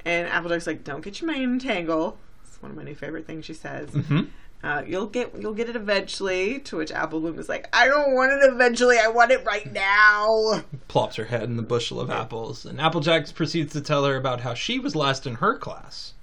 And 0.06 0.26
Applejack's 0.28 0.66
like, 0.66 0.84
"Don't 0.84 1.02
get 1.04 1.20
your 1.20 1.30
mane 1.30 1.42
entangled." 1.42 2.16
It's 2.46 2.62
one 2.62 2.70
of 2.70 2.76
my 2.76 2.84
new 2.84 2.94
favorite 2.94 3.26
things 3.26 3.44
she 3.44 3.52
says. 3.54 3.90
hmm 3.90 4.20
Uh, 4.64 4.82
you'll 4.86 5.06
get 5.06 5.32
you'll 5.38 5.52
get 5.52 5.68
it 5.68 5.76
eventually. 5.76 6.60
To 6.60 6.78
which 6.78 6.90
Apple 6.90 7.20
Bloom 7.20 7.38
is 7.38 7.48
like, 7.48 7.68
"I 7.76 7.86
don't 7.88 8.14
want 8.14 8.32
it 8.32 8.40
eventually. 8.50 8.98
I 8.98 9.08
want 9.08 9.30
it 9.32 9.44
right 9.44 9.70
now." 9.72 10.62
Plops 10.88 11.16
her 11.16 11.24
head 11.26 11.42
in 11.42 11.56
the 11.56 11.62
bushel 11.62 12.00
of 12.00 12.10
apples, 12.10 12.64
and 12.64 12.80
Applejack 12.80 13.32
proceeds 13.34 13.72
to 13.74 13.80
tell 13.82 14.04
her 14.06 14.16
about 14.16 14.40
how 14.40 14.54
she 14.54 14.78
was 14.78 14.94
last 14.96 15.26
in 15.26 15.34
her 15.36 15.54
class. 15.58 16.14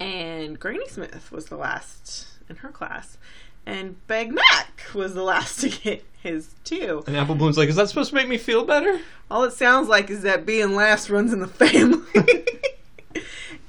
And 0.00 0.58
Granny 0.58 0.88
Smith 0.88 1.30
was 1.30 1.46
the 1.46 1.56
last 1.56 2.26
in 2.48 2.56
her 2.56 2.68
class, 2.70 3.18
and 3.64 3.96
Big 4.08 4.32
Mac 4.32 4.82
was 4.94 5.14
the 5.14 5.22
last 5.22 5.60
to 5.60 5.68
get 5.68 6.04
his 6.22 6.54
too. 6.64 7.04
And 7.06 7.16
Apple 7.16 7.34
Bloom's 7.36 7.56
like, 7.56 7.68
"Is 7.68 7.76
that 7.76 7.88
supposed 7.88 8.10
to 8.10 8.14
make 8.16 8.28
me 8.28 8.36
feel 8.38 8.64
better?" 8.64 9.00
All 9.30 9.44
it 9.44 9.52
sounds 9.52 9.88
like 9.88 10.10
is 10.10 10.22
that 10.22 10.44
being 10.44 10.74
last 10.74 11.08
runs 11.10 11.32
in 11.32 11.38
the 11.40 11.46
family. 11.46 12.02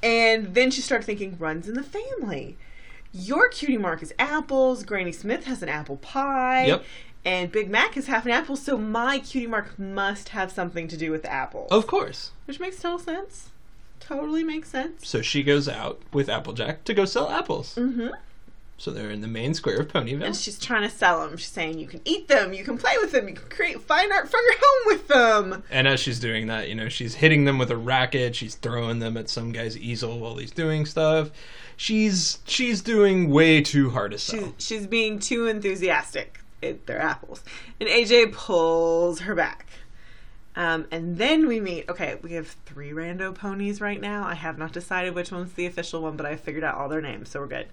and 0.02 0.54
then 0.54 0.70
she 0.70 0.80
started 0.80 1.04
thinking, 1.04 1.36
runs 1.38 1.68
in 1.68 1.74
the 1.74 1.82
family. 1.82 2.56
Your 3.12 3.48
cutie 3.48 3.78
mark 3.78 4.02
is 4.02 4.12
apples. 4.18 4.82
Granny 4.84 5.12
Smith 5.12 5.44
has 5.44 5.62
an 5.62 5.68
apple 5.68 5.96
pie. 5.96 6.66
Yep. 6.66 6.84
And 7.24 7.50
Big 7.50 7.68
Mac 7.68 7.96
is 7.96 8.06
half 8.06 8.24
an 8.24 8.30
apple, 8.30 8.56
so 8.56 8.78
my 8.78 9.18
cutie 9.18 9.46
mark 9.46 9.78
must 9.78 10.30
have 10.30 10.52
something 10.52 10.88
to 10.88 10.96
do 10.96 11.10
with 11.10 11.24
apples. 11.24 11.70
Of 11.70 11.86
course. 11.86 12.30
Which 12.46 12.60
makes 12.60 12.80
total 12.80 12.98
sense. 12.98 13.50
Totally 14.00 14.44
makes 14.44 14.70
sense. 14.70 15.06
So 15.06 15.20
she 15.20 15.42
goes 15.42 15.68
out 15.68 16.00
with 16.12 16.28
Applejack 16.28 16.84
to 16.84 16.94
go 16.94 17.04
sell 17.04 17.28
apples. 17.28 17.74
Mm-hmm. 17.74 18.10
So 18.78 18.92
they're 18.92 19.10
in 19.10 19.22
the 19.22 19.28
main 19.28 19.54
square 19.54 19.80
of 19.80 19.88
Ponyville. 19.88 20.24
And 20.24 20.36
she's 20.36 20.56
trying 20.56 20.88
to 20.88 20.88
sell 20.88 21.26
them. 21.26 21.36
She's 21.36 21.48
saying 21.48 21.80
you 21.80 21.88
can 21.88 22.00
eat 22.04 22.28
them, 22.28 22.52
you 22.52 22.62
can 22.62 22.78
play 22.78 22.92
with 23.00 23.10
them, 23.10 23.28
you 23.28 23.34
can 23.34 23.48
create 23.48 23.82
fine 23.82 24.12
art 24.12 24.30
for 24.30 24.38
your 24.40 24.54
home 24.60 24.86
with 24.86 25.08
them. 25.08 25.64
And 25.68 25.88
as 25.88 25.98
she's 25.98 26.20
doing 26.20 26.46
that, 26.46 26.68
you 26.68 26.76
know, 26.76 26.88
she's 26.88 27.16
hitting 27.16 27.44
them 27.44 27.58
with 27.58 27.72
a 27.72 27.76
racket. 27.76 28.36
She's 28.36 28.54
throwing 28.54 29.00
them 29.00 29.16
at 29.16 29.28
some 29.28 29.50
guy's 29.50 29.76
easel 29.76 30.20
while 30.20 30.36
he's 30.36 30.52
doing 30.52 30.86
stuff. 30.86 31.30
She's 31.76 32.38
she's 32.46 32.80
doing 32.80 33.30
way 33.30 33.62
too 33.62 33.90
hard 33.90 34.12
to 34.12 34.18
sell. 34.18 34.54
She's, 34.56 34.66
she's 34.66 34.86
being 34.86 35.18
too 35.18 35.48
enthusiastic. 35.48 36.40
It, 36.62 36.86
they're 36.86 37.02
apples. 37.02 37.42
And 37.80 37.88
AJ 37.88 38.32
pulls 38.32 39.20
her 39.20 39.34
back. 39.34 39.66
Um, 40.54 40.86
and 40.92 41.18
then 41.18 41.48
we 41.48 41.60
meet. 41.60 41.88
Okay, 41.88 42.18
we 42.22 42.32
have 42.32 42.48
three 42.66 42.90
rando 42.90 43.34
ponies 43.34 43.80
right 43.80 44.00
now. 44.00 44.24
I 44.24 44.34
have 44.34 44.56
not 44.56 44.72
decided 44.72 45.14
which 45.14 45.32
one's 45.32 45.52
the 45.52 45.66
official 45.66 46.02
one, 46.02 46.16
but 46.16 46.26
I 46.26 46.36
figured 46.36 46.64
out 46.64 46.76
all 46.76 46.88
their 46.88 47.00
names, 47.00 47.28
so 47.28 47.40
we're 47.40 47.46
good. 47.46 47.68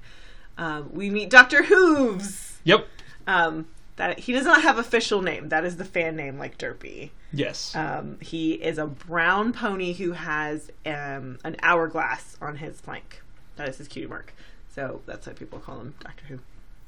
Um, 0.58 0.90
we 0.94 1.10
meet 1.10 1.30
Dr. 1.30 1.64
Hooves. 1.64 2.58
Yep. 2.64 2.88
Um, 3.28 3.68
that 3.98 4.20
he 4.20 4.34
does 4.34 4.46
not 4.46 4.62
have 4.62 4.78
official 4.78 5.22
name. 5.22 5.50
That 5.50 5.64
is 5.64 5.78
the 5.78 5.86
fan 5.86 6.16
name, 6.16 6.38
like 6.38 6.58
Derpy. 6.58 7.12
Yes. 7.32 7.76
Um, 7.76 8.18
he 8.22 8.54
is 8.54 8.78
a 8.78 8.86
brown 8.88 9.54
pony 9.54 9.94
who 9.94 10.12
has 10.12 10.70
um, 10.86 11.40
an 11.44 11.56
hourglass 11.62 12.38
on 12.42 12.58
his 12.58 12.80
flank. 12.82 13.22
That 13.56 13.70
is 13.70 13.78
his 13.78 13.88
cutie 13.88 14.08
mark. 14.08 14.34
So 14.74 15.02
that's 15.06 15.28
why 15.28 15.34
people 15.34 15.60
call 15.60 15.80
him 15.80 15.96
Doctor 16.02 16.26
Who. 16.26 16.40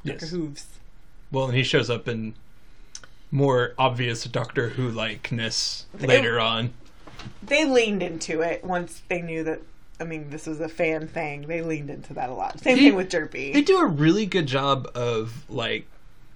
yes. 0.04 0.20
Dr. 0.20 0.32
Hooves. 0.32 0.66
Well, 1.32 1.46
and 1.46 1.56
he 1.56 1.64
shows 1.64 1.90
up 1.90 2.08
in 2.08 2.36
more 3.32 3.74
obvious 3.78 4.24
Doctor 4.26 4.70
Who 4.70 4.90
likeness 4.90 5.86
later 6.00 6.40
on. 6.40 6.74
They 7.42 7.66
leaned 7.66 8.04
into 8.04 8.42
it 8.42 8.64
once 8.64 9.02
they 9.08 9.22
knew 9.22 9.44
that. 9.46 9.62
I 10.00 10.04
mean, 10.04 10.30
this 10.30 10.46
was 10.46 10.60
a 10.60 10.70
fan 10.70 11.08
thing. 11.08 11.48
They 11.48 11.62
leaned 11.62 11.90
into 11.90 12.14
that 12.14 12.30
a 12.30 12.34
lot. 12.34 12.60
Same 12.60 12.78
They- 12.78 12.84
thing 12.84 12.96
with 12.96 13.10
Derpy. 13.10 13.54
They 13.54 13.62
do 13.64 13.80
a 13.80 13.86
really 13.86 14.26
good 14.26 14.46
job 14.46 14.90
of 14.96 15.44
like 15.50 15.88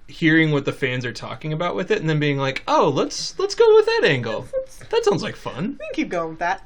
hearing 0.08 0.50
what 0.50 0.64
the 0.64 0.72
fans 0.72 1.06
are 1.06 1.12
talking 1.12 1.52
about 1.52 1.74
with 1.76 1.90
it 1.90 2.00
and 2.00 2.10
then 2.10 2.18
being 2.18 2.38
like, 2.38 2.62
"Oh, 2.66 2.88
let's 2.88 3.38
let's 3.38 3.54
go 3.54 3.74
with 3.76 3.86
that 3.86 4.02
angle. 4.04 4.46
That 4.90 5.04
sounds 5.04 5.22
like 5.22 5.36
fun." 5.36 5.78
we 5.80 5.86
can 5.86 5.94
keep 5.94 6.08
going 6.08 6.30
with 6.30 6.38
that. 6.40 6.64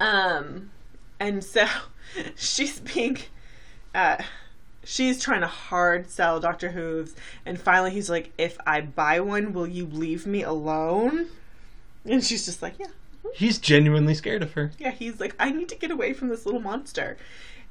Um, 0.00 0.70
and 1.18 1.42
so 1.42 1.66
she's 2.36 2.80
being, 2.80 3.18
uh, 3.94 4.18
she's 4.84 5.20
trying 5.20 5.40
to 5.40 5.46
hard 5.48 6.08
sell 6.10 6.40
Doctor 6.40 6.70
Hooves, 6.70 7.14
and 7.44 7.60
finally 7.60 7.90
he's 7.90 8.08
like, 8.08 8.30
"If 8.38 8.58
I 8.66 8.80
buy 8.80 9.20
one, 9.20 9.52
will 9.52 9.66
you 9.66 9.86
leave 9.86 10.26
me 10.26 10.42
alone?" 10.42 11.26
And 12.04 12.24
she's 12.24 12.44
just 12.46 12.62
like, 12.62 12.74
"Yeah, 12.78 12.86
He's 13.34 13.58
genuinely 13.58 14.14
scared 14.14 14.42
of 14.42 14.52
her. 14.52 14.72
yeah." 14.78 14.90
He's 14.90 15.20
like, 15.20 15.34
"I 15.38 15.50
need 15.50 15.68
to 15.70 15.74
get 15.76 15.90
away 15.90 16.12
from 16.12 16.28
this 16.28 16.44
little 16.46 16.60
monster." 16.60 17.16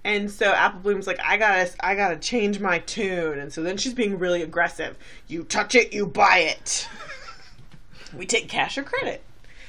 And 0.03 0.29
so 0.31 0.53
Apple 0.53 0.79
Bloom's 0.79 1.07
like, 1.07 1.19
"I 1.23 1.37
gotta, 1.37 1.69
I 1.79 1.95
gotta 1.95 2.17
change 2.17 2.59
my 2.59 2.79
tune." 2.79 3.39
And 3.39 3.51
so 3.51 3.63
then 3.63 3.77
she's 3.77 3.93
being 3.93 4.19
really 4.19 4.41
aggressive. 4.43 4.95
You 5.27 5.43
touch 5.43 5.75
it, 5.75 5.91
you 5.93 6.05
buy 6.05 6.39
it. 6.57 6.87
we 8.15 8.25
take 8.25 8.47
cash 8.47 8.77
or 8.77 8.83
credit. 8.83 9.23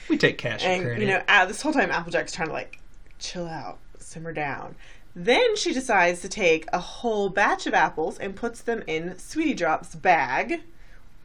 We 0.08 0.16
take 0.16 0.38
cash 0.38 0.62
and 0.64 0.72
And 0.74 0.82
credit. 0.84 1.00
you 1.00 1.06
know, 1.08 1.22
uh, 1.28 1.44
this 1.46 1.60
whole 1.62 1.72
time 1.72 1.90
Applejack's 1.90 2.32
trying 2.32 2.48
to 2.48 2.54
like 2.54 2.78
chill 3.18 3.46
out, 3.46 3.78
simmer 3.98 4.32
down. 4.32 4.74
Then 5.16 5.56
she 5.56 5.72
decides 5.74 6.20
to 6.20 6.28
take 6.28 6.66
a 6.72 6.78
whole 6.78 7.28
batch 7.30 7.66
of 7.66 7.74
apples 7.74 8.18
and 8.18 8.36
puts 8.36 8.60
them 8.60 8.84
in 8.86 9.18
Sweetie 9.18 9.54
Drop's 9.54 9.94
bag. 9.96 10.60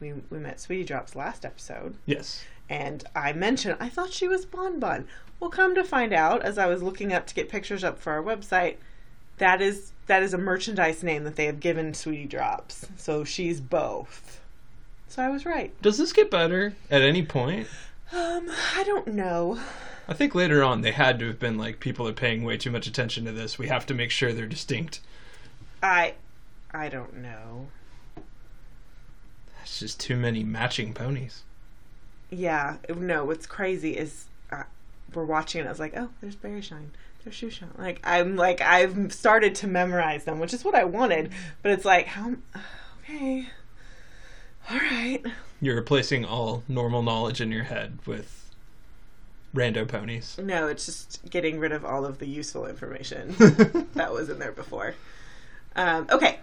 We 0.00 0.14
we 0.30 0.38
met 0.38 0.58
Sweetie 0.60 0.84
Drops 0.84 1.14
last 1.14 1.44
episode, 1.44 1.94
yes. 2.04 2.44
And 2.68 3.04
I 3.14 3.32
mentioned 3.32 3.76
I 3.80 3.88
thought 3.88 4.12
she 4.12 4.28
was 4.28 4.46
Bon 4.46 4.78
Bon. 4.80 5.06
Well, 5.40 5.50
come 5.50 5.74
to 5.74 5.84
find 5.84 6.12
out, 6.12 6.42
as 6.42 6.58
I 6.58 6.66
was 6.66 6.82
looking 6.82 7.12
up 7.12 7.26
to 7.26 7.34
get 7.34 7.48
pictures 7.48 7.84
up 7.84 7.98
for 7.98 8.12
our 8.12 8.22
website, 8.22 8.76
that 9.38 9.60
is 9.60 9.92
that 10.06 10.22
is 10.22 10.34
a 10.34 10.38
merchandise 10.38 11.02
name 11.02 11.24
that 11.24 11.36
they 11.36 11.46
have 11.46 11.60
given 11.60 11.94
Sweetie 11.94 12.26
Drops. 12.26 12.86
So 12.96 13.24
she's 13.24 13.60
both. 13.60 14.40
So 15.08 15.22
I 15.22 15.28
was 15.28 15.46
right. 15.46 15.72
Does 15.82 15.98
this 15.98 16.12
get 16.12 16.30
better 16.30 16.74
at 16.90 17.02
any 17.02 17.24
point? 17.24 17.68
Um, 18.12 18.50
I 18.76 18.84
don't 18.84 19.08
know. 19.08 19.58
I 20.06 20.12
think 20.12 20.34
later 20.34 20.62
on 20.62 20.82
they 20.82 20.92
had 20.92 21.18
to 21.20 21.26
have 21.28 21.38
been 21.38 21.56
like 21.56 21.80
people 21.80 22.06
are 22.06 22.12
paying 22.12 22.44
way 22.44 22.56
too 22.56 22.70
much 22.70 22.86
attention 22.86 23.24
to 23.24 23.32
this. 23.32 23.58
We 23.58 23.68
have 23.68 23.86
to 23.86 23.94
make 23.94 24.10
sure 24.10 24.32
they're 24.32 24.46
distinct. 24.46 25.00
I 25.82 26.14
I 26.72 26.88
don't 26.88 27.16
know. 27.16 27.68
That's 29.58 29.78
just 29.78 30.00
too 30.00 30.16
many 30.16 30.44
matching 30.44 30.92
ponies. 30.92 31.42
Yeah, 32.30 32.76
no. 32.88 33.24
What's 33.24 33.46
crazy 33.46 33.96
is 33.96 34.26
uh, 34.50 34.64
we're 35.14 35.24
watching 35.24 35.62
it. 35.62 35.66
I 35.66 35.70
was 35.70 35.80
like, 35.80 35.96
oh, 35.96 36.10
there's 36.20 36.34
Berry 36.34 36.60
Shine, 36.62 36.90
there's 37.22 37.36
Shoe 37.36 37.50
Shine. 37.50 37.70
Like 37.78 38.00
I'm 38.04 38.36
like 38.36 38.60
I've 38.60 39.12
started 39.12 39.54
to 39.56 39.66
memorize 39.66 40.24
them, 40.24 40.38
which 40.38 40.52
is 40.52 40.64
what 40.64 40.74
I 40.74 40.84
wanted. 40.84 41.30
But 41.62 41.72
it's 41.72 41.84
like 41.84 42.06
how 42.06 42.34
okay, 43.02 43.48
all 44.70 44.78
right. 44.78 45.22
You're 45.60 45.76
replacing 45.76 46.24
all 46.24 46.62
normal 46.68 47.02
knowledge 47.02 47.40
in 47.40 47.50
your 47.52 47.64
head 47.64 47.98
with 48.06 48.50
rando 49.54 49.86
ponies. 49.86 50.36
No, 50.42 50.66
it's 50.68 50.86
just 50.86 51.30
getting 51.30 51.58
rid 51.58 51.72
of 51.72 51.84
all 51.84 52.04
of 52.04 52.18
the 52.18 52.26
useful 52.26 52.66
information 52.66 53.34
that 53.94 54.12
was 54.12 54.28
in 54.28 54.38
there 54.38 54.52
before. 54.52 54.94
Um, 55.76 56.06
okay, 56.10 56.38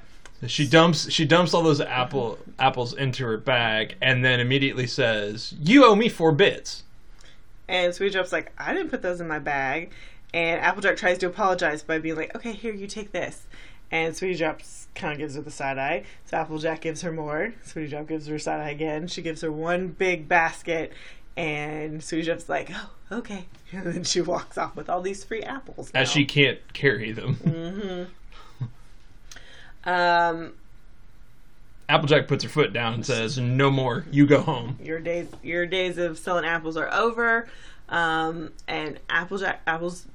She 0.48 0.68
dumps 0.68 1.12
she 1.12 1.26
dumps 1.26 1.54
all 1.54 1.62
those 1.62 1.82
apple 1.82 2.40
apples 2.58 2.94
into 2.94 3.26
her 3.26 3.38
bag 3.38 3.96
and 4.02 4.26
then 4.26 4.40
immediately 4.40 4.88
says, 4.88 5.54
"You 5.62 5.86
owe 5.86 5.96
me 5.96 6.10
four 6.10 6.32
bits." 6.32 6.84
and 7.72 7.96
Sweet 7.96 8.12
Drop's 8.12 8.34
like, 8.34 8.52
I 8.58 8.74
didn't 8.74 8.90
put 8.90 9.02
those 9.02 9.22
in 9.22 9.28
my 9.28 9.40
bag. 9.40 9.92
And 10.34 10.60
Applejack 10.62 10.98
tries 10.98 11.18
to 11.20 11.28
apologize 11.28 11.84
by 11.84 12.00
being 12.00 12.16
like, 12.16 12.36
okay, 12.36 12.52
here, 12.52 12.74
you 12.74 12.86
take 12.86 13.12
this. 13.12 13.48
And 13.92 14.16
Sweetie 14.16 14.38
Drops 14.38 14.88
kind 14.94 15.14
of 15.14 15.20
gives 15.20 15.36
her 15.36 15.42
the 15.42 15.52
side 15.52 15.78
eye. 15.78 16.04
So 16.26 16.38
Applejack 16.38 16.82
gives 16.82 17.02
her 17.02 17.12
more. 17.12 17.54
Sweetie 17.64 17.90
Drop 17.90 18.08
gives 18.08 18.28
her 18.28 18.40
side 18.40 18.62
eye 18.62 18.70
again. 18.70 19.08
She 19.08 19.22
gives 19.22 19.42
her 19.42 19.52
one 19.52 19.88
big 19.88 20.28
basket. 20.28 20.94
And 21.36 22.04
Sweetie 22.04 22.26
Drop's 22.26 22.50
like, 22.50 22.72
oh, 22.74 22.90
okay. 23.12 23.46
And 23.74 23.86
then 23.86 24.04
she 24.04 24.20
walks 24.20 24.58
off 24.58 24.76
with 24.76 24.90
all 24.90 25.02
these 25.02 25.24
free 25.24 25.44
apples. 25.44 25.92
As 25.94 26.12
she 26.12 26.26
can't 26.26 26.60
carry 26.74 27.14
them. 27.14 27.38
Mm-hmm. 27.38 28.12
Um, 29.86 30.54
Applejack 31.90 32.28
puts 32.28 32.44
her 32.44 32.50
foot 32.50 32.72
down 32.74 32.94
and 32.94 33.06
says, 33.06 33.38
"No 33.38 33.70
more. 33.70 34.06
You 34.12 34.26
go 34.26 34.42
home." 34.42 34.78
your 34.82 35.00
days 35.00 35.28
your 35.44 35.66
days 35.66 35.98
of 35.98 36.18
selling 36.18 36.46
apples 36.46 36.78
are 36.78 36.92
over. 36.94 37.48
Um, 37.90 38.52
and 38.68 39.00
Applejack 39.10 39.62
apples 39.68 40.06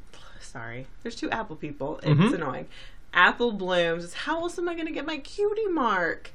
sorry. 0.40 0.87
There's 1.02 1.16
two 1.16 1.30
apple 1.30 1.56
people. 1.56 1.99
It's 2.02 2.08
Mhm. 2.08 2.35
annoying. 2.35 2.68
Apple 3.12 3.52
blooms. 3.52 4.14
How 4.14 4.40
else 4.40 4.58
am 4.58 4.68
I 4.68 4.75
gonna 4.75 4.90
get 4.92 5.04
my 5.06 5.18
cutie 5.18 5.66
mark? 5.66 6.30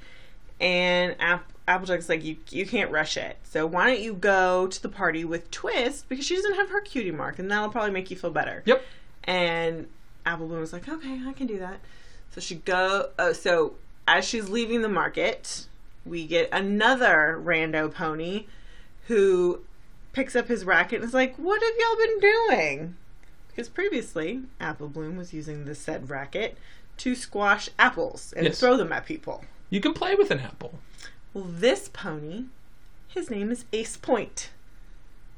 And 0.59 1.15
App- 1.19 1.51
Applejack's 1.67 2.07
like, 2.09 2.23
you 2.23 2.37
you 2.51 2.67
can't 2.67 2.91
rush 2.91 3.17
it. 3.17 3.37
So 3.43 3.65
why 3.65 3.87
don't 3.87 4.01
you 4.01 4.13
go 4.13 4.67
to 4.67 4.81
the 4.81 4.89
party 4.89 5.25
with 5.25 5.49
Twist 5.49 6.07
because 6.07 6.25
she 6.25 6.35
doesn't 6.35 6.53
have 6.55 6.69
her 6.69 6.81
cutie 6.81 7.09
mark, 7.11 7.39
and 7.39 7.49
that'll 7.49 7.69
probably 7.69 7.91
make 7.91 8.11
you 8.11 8.17
feel 8.17 8.29
better. 8.31 8.61
Yep. 8.65 8.83
And 9.23 9.87
Apple 10.23 10.47
Bloom 10.47 10.59
was 10.59 10.73
like, 10.73 10.87
okay, 10.87 11.19
I 11.27 11.33
can 11.33 11.47
do 11.47 11.57
that. 11.59 11.79
So 12.31 12.41
she 12.41 12.55
go. 12.55 13.09
Oh, 13.19 13.33
so 13.33 13.75
as 14.07 14.25
she's 14.25 14.49
leaving 14.49 14.81
the 14.81 14.89
market, 14.89 15.67
we 16.05 16.25
get 16.25 16.49
another 16.51 17.39
rando 17.43 17.93
pony 17.93 18.45
who 19.07 19.61
picks 20.13 20.35
up 20.35 20.47
his 20.47 20.63
racket 20.65 21.01
and 21.01 21.07
is 21.07 21.13
like, 21.13 21.35
"What 21.37 21.61
have 21.61 21.73
y'all 21.79 21.97
been 21.97 22.19
doing?" 22.19 22.95
Because 23.49 23.67
previously, 23.69 24.43
Apple 24.59 24.87
Bloom 24.87 25.17
was 25.17 25.33
using 25.33 25.65
the 25.65 25.75
said 25.75 26.09
racket 26.09 26.57
to 26.97 27.15
squash 27.15 27.69
apples 27.77 28.33
and 28.35 28.45
Yes. 28.45 28.59
throw 28.59 28.77
them 28.77 28.93
at 28.93 29.05
people. 29.05 29.43
You 29.69 29.81
can 29.81 29.93
play 29.93 30.15
with 30.15 30.31
an 30.31 30.39
apple. 30.39 30.79
Well, 31.33 31.45
this 31.47 31.89
pony, 31.91 32.45
his 33.07 33.29
name 33.29 33.51
is 33.51 33.65
Ace 33.73 33.97
Point. 33.97 34.51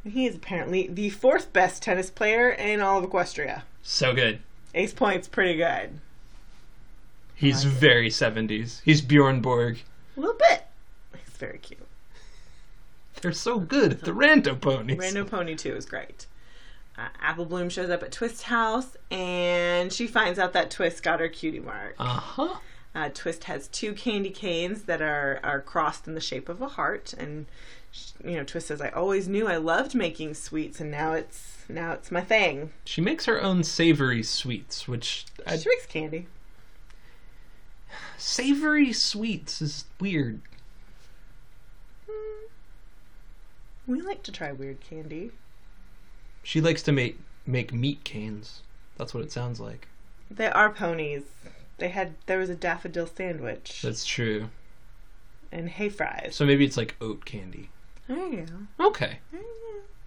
And 0.03 0.13
He 0.13 0.25
is 0.27 0.35
apparently 0.35 0.87
the 0.87 1.09
fourth 1.09 1.53
best 1.53 1.81
tennis 1.81 2.09
player 2.11 2.49
in 2.49 2.81
all 2.81 2.99
of 3.03 3.09
Equestria. 3.09 3.63
So 3.81 4.13
good. 4.13 4.39
Ace 4.75 4.93
Point's 4.93 5.27
pretty 5.27 5.55
good. 5.55 5.99
He's 7.35 7.65
like 7.65 7.73
it. 7.73 7.79
very 7.79 8.09
70s. 8.09 8.81
He's 8.83 9.01
Bjorn 9.01 9.41
Borg. 9.41 9.79
A 10.15 10.19
little 10.19 10.35
bit. 10.49 10.65
He's 11.13 11.37
very 11.37 11.57
cute. 11.57 11.79
They're 13.21 13.31
so 13.31 13.59
good 13.59 14.01
the 14.01 14.11
rando 14.11 14.59
ponies. 14.59 14.97
Rando 14.97 15.25
Pony 15.29 15.55
2 15.55 15.75
is 15.75 15.85
great. 15.85 16.25
Uh, 16.97 17.07
Apple 17.21 17.45
Bloom 17.45 17.69
shows 17.69 17.89
up 17.89 18.03
at 18.03 18.11
Twist's 18.11 18.43
house 18.43 18.97
and 19.09 19.91
she 19.91 20.07
finds 20.07 20.37
out 20.37 20.53
that 20.53 20.69
Twist 20.69 21.01
got 21.01 21.19
her 21.19 21.29
cutie 21.29 21.59
mark. 21.59 21.95
Uh-huh. 21.99 22.55
Uh, 22.95 23.09
Twist 23.13 23.45
has 23.45 23.67
two 23.69 23.93
candy 23.93 24.29
canes 24.29 24.83
that 24.83 25.01
are, 25.01 25.39
are 25.43 25.59
crossed 25.61 26.07
in 26.07 26.13
the 26.13 26.21
shape 26.21 26.47
of 26.47 26.61
a 26.61 26.67
heart, 26.67 27.11
and 27.17 27.47
you 28.23 28.35
know, 28.35 28.43
Twist 28.43 28.67
says, 28.67 28.81
"I 28.81 28.89
always 28.89 29.27
knew 29.27 29.47
I 29.47 29.57
loved 29.57 29.95
making 29.95 30.35
sweets, 30.35 30.79
and 30.79 30.91
now 30.91 31.13
it's 31.13 31.63
now 31.67 31.93
it's 31.93 32.11
my 32.11 32.21
thing." 32.21 32.71
She 32.85 33.01
makes 33.01 33.25
her 33.25 33.41
own 33.41 33.63
savory 33.63 34.21
sweets, 34.21 34.87
which 34.87 35.25
I, 35.47 35.57
She 35.57 35.69
makes 35.69 35.87
candy. 35.87 36.27
Savory 38.17 38.93
sweets 38.93 39.61
is 39.61 39.85
weird. 39.99 40.41
We 43.85 44.01
like 44.01 44.23
to 44.23 44.31
try 44.31 44.51
weird 44.51 44.79
candy. 44.81 45.31
She 46.41 46.61
likes 46.61 46.81
to 46.83 46.91
make 46.91 47.19
make 47.45 47.73
meat 47.73 48.03
canes. 48.03 48.61
That's 48.97 49.13
what 49.13 49.23
it 49.23 49.31
sounds 49.31 49.59
like. 49.59 49.87
They 50.31 50.47
are 50.49 50.69
ponies. 50.69 51.23
They 51.77 51.89
had 51.89 52.13
there 52.25 52.37
was 52.39 52.49
a 52.49 52.55
daffodil 52.55 53.07
sandwich 53.07 53.81
That's 53.81 54.05
true. 54.05 54.49
and 55.51 55.67
hay 55.69 55.89
fries. 55.89 56.33
So 56.35 56.45
maybe 56.45 56.63
it's 56.65 56.77
like 56.77 56.95
oat 57.01 57.25
candy. 57.25 57.69
There 58.07 58.27
you 58.27 58.45
go. 58.77 58.87
Okay. 58.87 59.19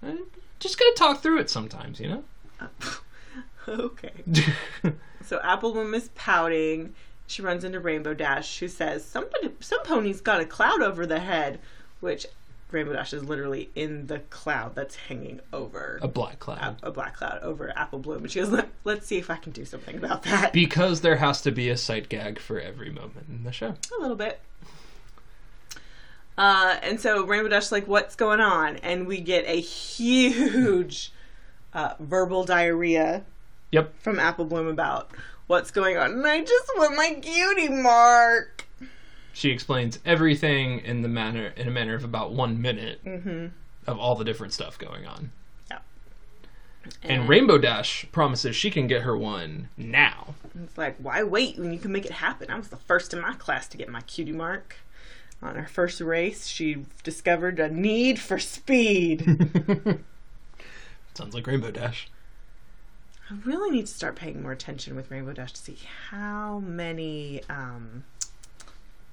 Uh, 0.03 0.13
Just 0.59 0.79
gotta 0.79 0.95
talk 0.97 1.23
through 1.23 1.39
it 1.41 1.51
sometimes, 1.51 2.01
you 2.01 2.09
know? 2.09 2.25
Okay. 3.69 4.13
So 5.25 5.41
Apple 5.43 5.73
Bloom 5.73 5.93
is 5.93 6.09
pouting. 6.15 6.95
She 7.27 7.43
runs 7.43 7.65
into 7.65 7.81
Rainbow 7.81 8.15
Dash, 8.15 8.59
who 8.61 8.69
says, 8.69 9.05
"Somebody, 9.05 9.51
some 9.61 9.83
pony's 9.83 10.21
got 10.21 10.41
a 10.41 10.45
cloud 10.45 10.81
over 10.83 11.07
the 11.07 11.19
head," 11.21 11.59
which 12.01 12.27
Rainbow 12.71 12.93
Dash 12.95 13.13
is 13.13 13.25
literally 13.25 13.71
in 13.75 14.07
the 14.07 14.19
cloud 14.31 14.75
that's 14.75 14.95
hanging 14.97 15.41
over 15.53 15.99
A 16.03 16.09
black 16.09 16.39
cloud. 16.39 16.77
a, 16.83 16.89
a 16.89 16.91
black 16.93 17.17
cloud 17.17 17.41
over 17.43 17.73
Apple 17.77 17.99
Bloom, 17.99 18.23
and 18.25 18.31
she 18.31 18.41
goes, 18.41 18.51
"Let- 18.51 18.69
"Let's 18.85 19.07
see 19.07 19.19
if 19.19 19.31
I 19.31 19.37
can 19.37 19.53
do 19.53 19.65
something 19.65 19.97
about 19.97 20.23
that." 20.25 20.53
Because 20.53 21.01
there 21.01 21.17
has 21.17 21.41
to 21.43 21.51
be 21.51 21.69
a 21.69 21.77
sight 21.77 22.09
gag 22.09 22.39
for 22.39 22.61
every 22.61 22.91
moment 22.91 23.27
in 23.29 23.45
the 23.45 23.53
show. 23.53 23.75
a 23.97 24.01
little 24.01 24.17
bit. 24.17 24.41
Uh, 26.39 26.77
and 26.83 27.01
so 27.01 27.25
Rainbow 27.25 27.49
Dash 27.49 27.73
like, 27.73 27.87
"What's 27.87 28.15
going 28.15 28.41
on?" 28.41 28.77
And 28.79 29.07
we 29.07 29.21
get 29.21 29.45
a 29.47 29.59
huge 29.61 31.13
uh, 31.73 31.95
verbal 31.99 32.45
diarrhea 32.45 33.25
Yep. 33.73 33.95
from 34.01 34.19
Apple 34.21 34.45
Bloom 34.45 34.67
about 34.69 35.11
what's 35.47 35.71
going 35.71 35.97
on, 35.97 36.13
and 36.13 36.27
I 36.27 36.43
just 36.43 36.71
want 36.77 36.97
my 36.97 37.19
cutie 37.21 37.69
mark. 37.69 38.67
She 39.33 39.51
explains 39.51 39.99
everything 40.05 40.79
in 40.81 41.03
the 41.03 41.09
manner 41.09 41.53
in 41.57 41.69
a 41.69 41.71
manner 41.71 41.95
of 41.95 42.05
about 42.05 42.33
one 42.33 42.61
minute 42.63 43.05
Mm-hmm. 43.05 43.47
of 43.87 43.99
all 43.99 44.15
the 44.15 44.25
different 44.25 44.53
stuff 44.55 44.79
going 44.79 45.07
on. 45.07 45.31
Yeah. 45.71 45.79
And 47.03 47.29
Rainbow 47.29 47.59
Dash 47.59 48.07
promises 48.13 48.57
she 48.57 48.71
can 48.71 48.87
get 48.87 49.03
her 49.03 49.17
one 49.17 49.69
now. 49.77 50.35
It's 50.63 50.79
like, 50.79 50.97
why 50.99 51.23
wait 51.23 51.59
when 51.59 51.73
you 51.73 51.79
can 51.79 51.93
make 51.93 52.07
it 52.07 52.13
happen? 52.13 52.51
I 52.51 52.57
was 52.57 52.69
the 52.69 52.77
first 52.77 53.13
in 53.13 53.21
my 53.21 53.35
class 53.35 53.69
to 53.69 53.77
get 53.77 53.89
my 53.91 54.01
cutie 54.03 54.33
mark. 54.33 54.77
On 55.43 55.55
her 55.55 55.67
first 55.69 56.01
race, 56.01 56.47
she 56.47 56.87
discovered 57.05 57.61
a 57.61 57.69
need 57.69 58.19
for 58.19 58.39
speed. 58.39 59.21
Sounds 61.15 61.35
like 61.35 61.47
Rainbow 61.47 61.71
Dash. 61.71 62.09
I 63.31 63.35
really 63.45 63.71
need 63.71 63.87
to 63.87 63.93
start 63.93 64.17
paying 64.17 64.43
more 64.43 64.53
attention 64.53 64.95
with 64.95 65.11
Rainbow 65.11 65.33
Dash 65.33 65.53
to 65.53 65.61
see 65.61 65.79
how 66.11 66.61
many 66.61 67.43
um, 67.51 68.05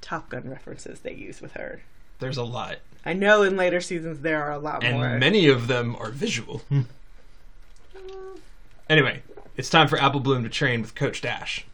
Top 0.02 0.30
Gun 0.30 0.50
references 0.50 1.00
they 1.00 1.14
use 1.14 1.42
with 1.42 1.54
her. 1.54 1.82
There's 2.20 2.38
a 2.38 2.44
lot. 2.44 2.78
I 3.06 3.14
know 3.14 3.42
in 3.44 3.58
later 3.58 3.82
seasons 3.82 4.20
there 4.22 4.44
are 4.44 4.52
a 4.52 4.60
lot 4.60 4.84
And 4.84 4.98
more. 4.98 5.18
many 5.18 5.48
of 5.48 5.68
them 5.68 5.96
are 5.98 6.10
visual. 6.12 6.62
anyway, 8.90 9.24
it's 9.58 9.70
time 9.70 9.88
for 9.88 10.00
Apple 10.00 10.20
Bloom 10.20 10.44
to 10.44 10.50
train 10.50 10.82
with 10.82 10.96
Coach 10.96 11.22
Dash. 11.22 11.66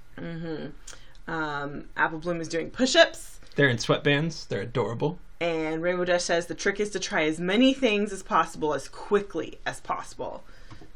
um, 1.28 1.86
Apple 1.98 2.20
Bloom 2.20 2.40
is 2.42 2.48
doing 2.48 2.70
push-ups, 2.72 3.40
They're 3.56 3.70
in 3.70 3.78
sweatbands. 3.78 4.48
They're 4.48 4.62
adorable. 4.62 5.20
and 5.42 5.82
Rainbow 5.82 6.06
Dash 6.06 6.24
says 6.24 6.48
the 6.48 6.56
trick 6.56 6.80
is 6.80 6.90
to 6.92 7.00
try 7.00 7.26
as 7.26 7.40
many 7.40 7.74
things 7.74 8.14
as 8.14 8.24
possible 8.24 8.74
as 8.74 8.88
quickly 8.88 9.60
as 9.66 9.82
possible. 9.82 10.44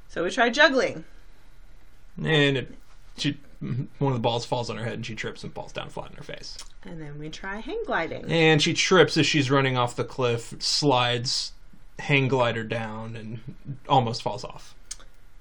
So 0.07 0.23
we 0.23 0.31
try 0.31 0.49
juggling. 0.49 1.03
And 2.17 2.57
it, 2.57 2.75
she, 3.17 3.37
one 3.59 4.11
of 4.11 4.13
the 4.13 4.19
balls 4.19 4.45
falls 4.45 4.69
on 4.69 4.77
her 4.77 4.83
head 4.83 4.93
and 4.93 5.05
she 5.05 5.15
trips 5.15 5.43
and 5.43 5.53
falls 5.53 5.71
down 5.71 5.89
flat 5.89 6.11
in 6.11 6.17
her 6.17 6.23
face. 6.23 6.57
And 6.83 7.01
then 7.01 7.17
we 7.17 7.29
try 7.29 7.59
hang 7.59 7.81
gliding. 7.85 8.29
And 8.31 8.61
she 8.61 8.73
trips 8.73 9.17
as 9.17 9.25
she's 9.25 9.49
running 9.49 9.77
off 9.77 9.95
the 9.95 10.03
cliff, 10.03 10.53
slides 10.59 11.53
hang 11.99 12.27
glider 12.27 12.63
down, 12.63 13.15
and 13.15 13.39
almost 13.87 14.21
falls 14.21 14.43
off. 14.43 14.75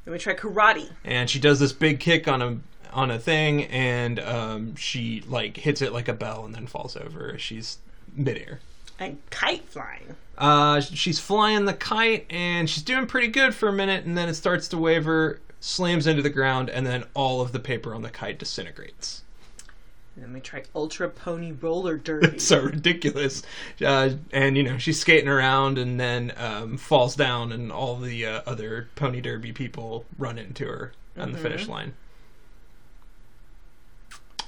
Then 0.05 0.13
we 0.13 0.19
try 0.19 0.35
karate. 0.35 0.91
And 1.05 1.29
she 1.29 1.39
does 1.39 1.61
this 1.61 1.73
big 1.73 2.01
kick 2.01 2.29
on 2.29 2.43
a 2.43 2.59
on 2.93 3.11
a 3.11 3.19
thing, 3.19 3.65
and 3.65 4.21
um, 4.21 4.77
she 4.77 5.23
like 5.27 5.57
hits 5.57 5.81
it 5.81 5.93
like 5.93 6.09
a 6.09 6.13
bell, 6.13 6.45
and 6.45 6.55
then 6.55 6.67
falls 6.67 6.97
over. 6.97 7.37
She's 7.39 7.79
midair. 8.15 8.61
And 8.99 9.19
kite 9.31 9.65
flying. 9.69 10.15
Uh, 10.37 10.81
she's 10.81 11.19
flying 11.19 11.65
the 11.65 11.75
kite, 11.75 12.27
and 12.31 12.69
she's 12.69 12.83
doing 12.83 13.07
pretty 13.07 13.29
good 13.29 13.55
for 13.55 13.69
a 13.69 13.73
minute, 13.73 14.05
and 14.05 14.17
then 14.17 14.29
it 14.29 14.35
starts 14.35 14.69
to 14.69 14.79
waver, 14.79 15.41
slams 15.63 16.07
into 16.07 16.23
the 16.23 16.31
ground, 16.31 16.69
and 16.69 16.87
then 16.87 17.05
all 17.15 17.41
of 17.41 17.53
the 17.53 17.59
paper 17.59 17.95
on 17.95 18.03
the 18.03 18.11
kite 18.11 18.39
disintegrates. 18.39 19.23
And 20.15 20.25
then 20.25 20.33
we 20.35 20.41
try 20.41 20.65
ultra 20.75 21.09
pony 21.09 21.53
roller 21.53 21.97
derby. 22.05 22.27
It's 22.29 22.45
so 22.45 22.61
ridiculous. 22.61 23.43
Uh, 23.85 24.11
and 24.33 24.57
you 24.57 24.63
know 24.63 24.77
she's 24.77 25.01
skating 25.01 25.29
around 25.29 25.79
and 25.79 25.99
then 25.99 26.33
um, 26.37 26.77
falls 26.77 27.17
down, 27.17 27.53
and 27.53 27.73
all 27.73 27.97
the 27.97 28.27
uh, 28.27 28.43
other 28.45 28.89
pony 28.97 29.21
derby 29.21 29.53
people 29.53 30.05
run 30.19 30.37
into 30.37 30.67
her 30.67 30.93
on 31.17 31.33
the 31.33 31.39
finish 31.39 31.69
line. 31.69 31.95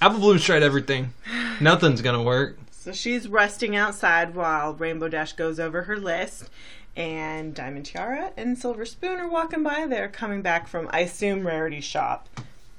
Apple 0.00 0.18
Bloom's 0.18 0.44
tried 0.44 0.62
everything. 0.62 1.14
Nothing's 1.60 2.02
gonna 2.02 2.22
work. 2.22 2.58
So 2.70 2.92
she's 2.92 3.28
resting 3.28 3.74
outside 3.74 4.34
while 4.34 4.74
Rainbow 4.74 5.08
Dash 5.08 5.32
goes 5.32 5.58
over 5.58 5.84
her 5.84 5.96
list. 5.96 6.50
And 6.96 7.54
Diamond 7.54 7.86
Tiara 7.86 8.32
and 8.36 8.56
Silver 8.56 8.84
Spoon 8.84 9.18
are 9.18 9.28
walking 9.28 9.62
by. 9.62 9.86
They're 9.86 10.08
coming 10.08 10.42
back 10.42 10.68
from, 10.68 10.88
I 10.92 11.00
assume, 11.00 11.46
Rarity 11.46 11.80
Shop 11.80 12.28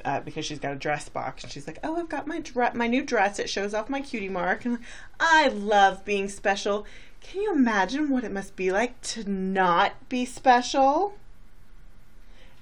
uh, 0.05 0.21
because 0.21 0.45
she's 0.45 0.59
got 0.59 0.71
a 0.71 0.77
dress 0.77 1.09
box. 1.09 1.43
And 1.43 1.51
she's 1.51 1.67
like, 1.67 1.79
Oh, 1.83 1.97
I've 1.97 2.07
got 2.09 2.25
my, 2.27 2.39
dre- 2.39 2.71
my 2.73 2.87
new 2.87 3.01
dress. 3.01 3.39
It 3.39 3.49
shows 3.49 3.73
off 3.73 3.89
my 3.89 3.99
cutie 4.01 4.29
mark. 4.29 4.63
And 4.63 4.79
I 5.19 5.49
love 5.49 6.05
being 6.05 6.29
special. 6.29 6.85
Can 7.19 7.41
you 7.41 7.51
imagine 7.53 8.09
what 8.09 8.23
it 8.23 8.31
must 8.31 8.55
be 8.55 8.71
like 8.71 9.01
to 9.01 9.29
not 9.29 10.07
be 10.07 10.25
special? 10.25 11.15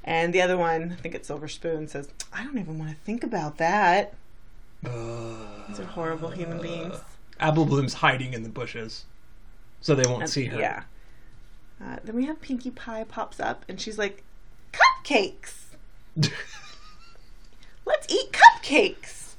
And 0.03 0.33
the 0.33 0.41
other 0.41 0.57
one, 0.57 0.91
I 0.91 1.01
think 1.01 1.15
it's 1.15 1.27
Silver 1.27 1.47
Spoon, 1.47 1.87
says, 1.87 2.09
I 2.31 2.43
don't 2.43 2.57
even 2.57 2.79
want 2.79 2.91
to 2.91 2.97
think 2.97 3.23
about 3.23 3.57
that. 3.57 4.13
These 4.83 5.79
are 5.79 5.85
horrible 5.85 6.29
human 6.29 6.61
beings. 6.61 6.95
Apple 7.39 7.65
Bloom's 7.65 7.93
hiding 7.95 8.33
in 8.33 8.43
the 8.43 8.49
bushes, 8.49 9.05
so 9.81 9.95
they 9.95 10.09
won't 10.09 10.29
see 10.29 10.45
her. 10.45 10.59
Yeah. 10.59 10.83
Uh, 11.83 11.97
then 12.03 12.15
we 12.15 12.25
have 12.25 12.39
Pinkie 12.41 12.71
Pie 12.71 13.03
pops 13.03 13.39
up, 13.39 13.65
and 13.67 13.79
she's 13.81 13.97
like, 13.97 14.23
"Cupcakes. 14.71 15.53
Let's 17.85 18.07
eat 18.13 18.31
cupcakes." 18.31 19.33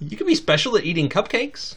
You 0.00 0.16
can 0.16 0.26
be 0.26 0.34
special 0.34 0.76
at 0.76 0.84
eating 0.84 1.08
cupcakes. 1.08 1.74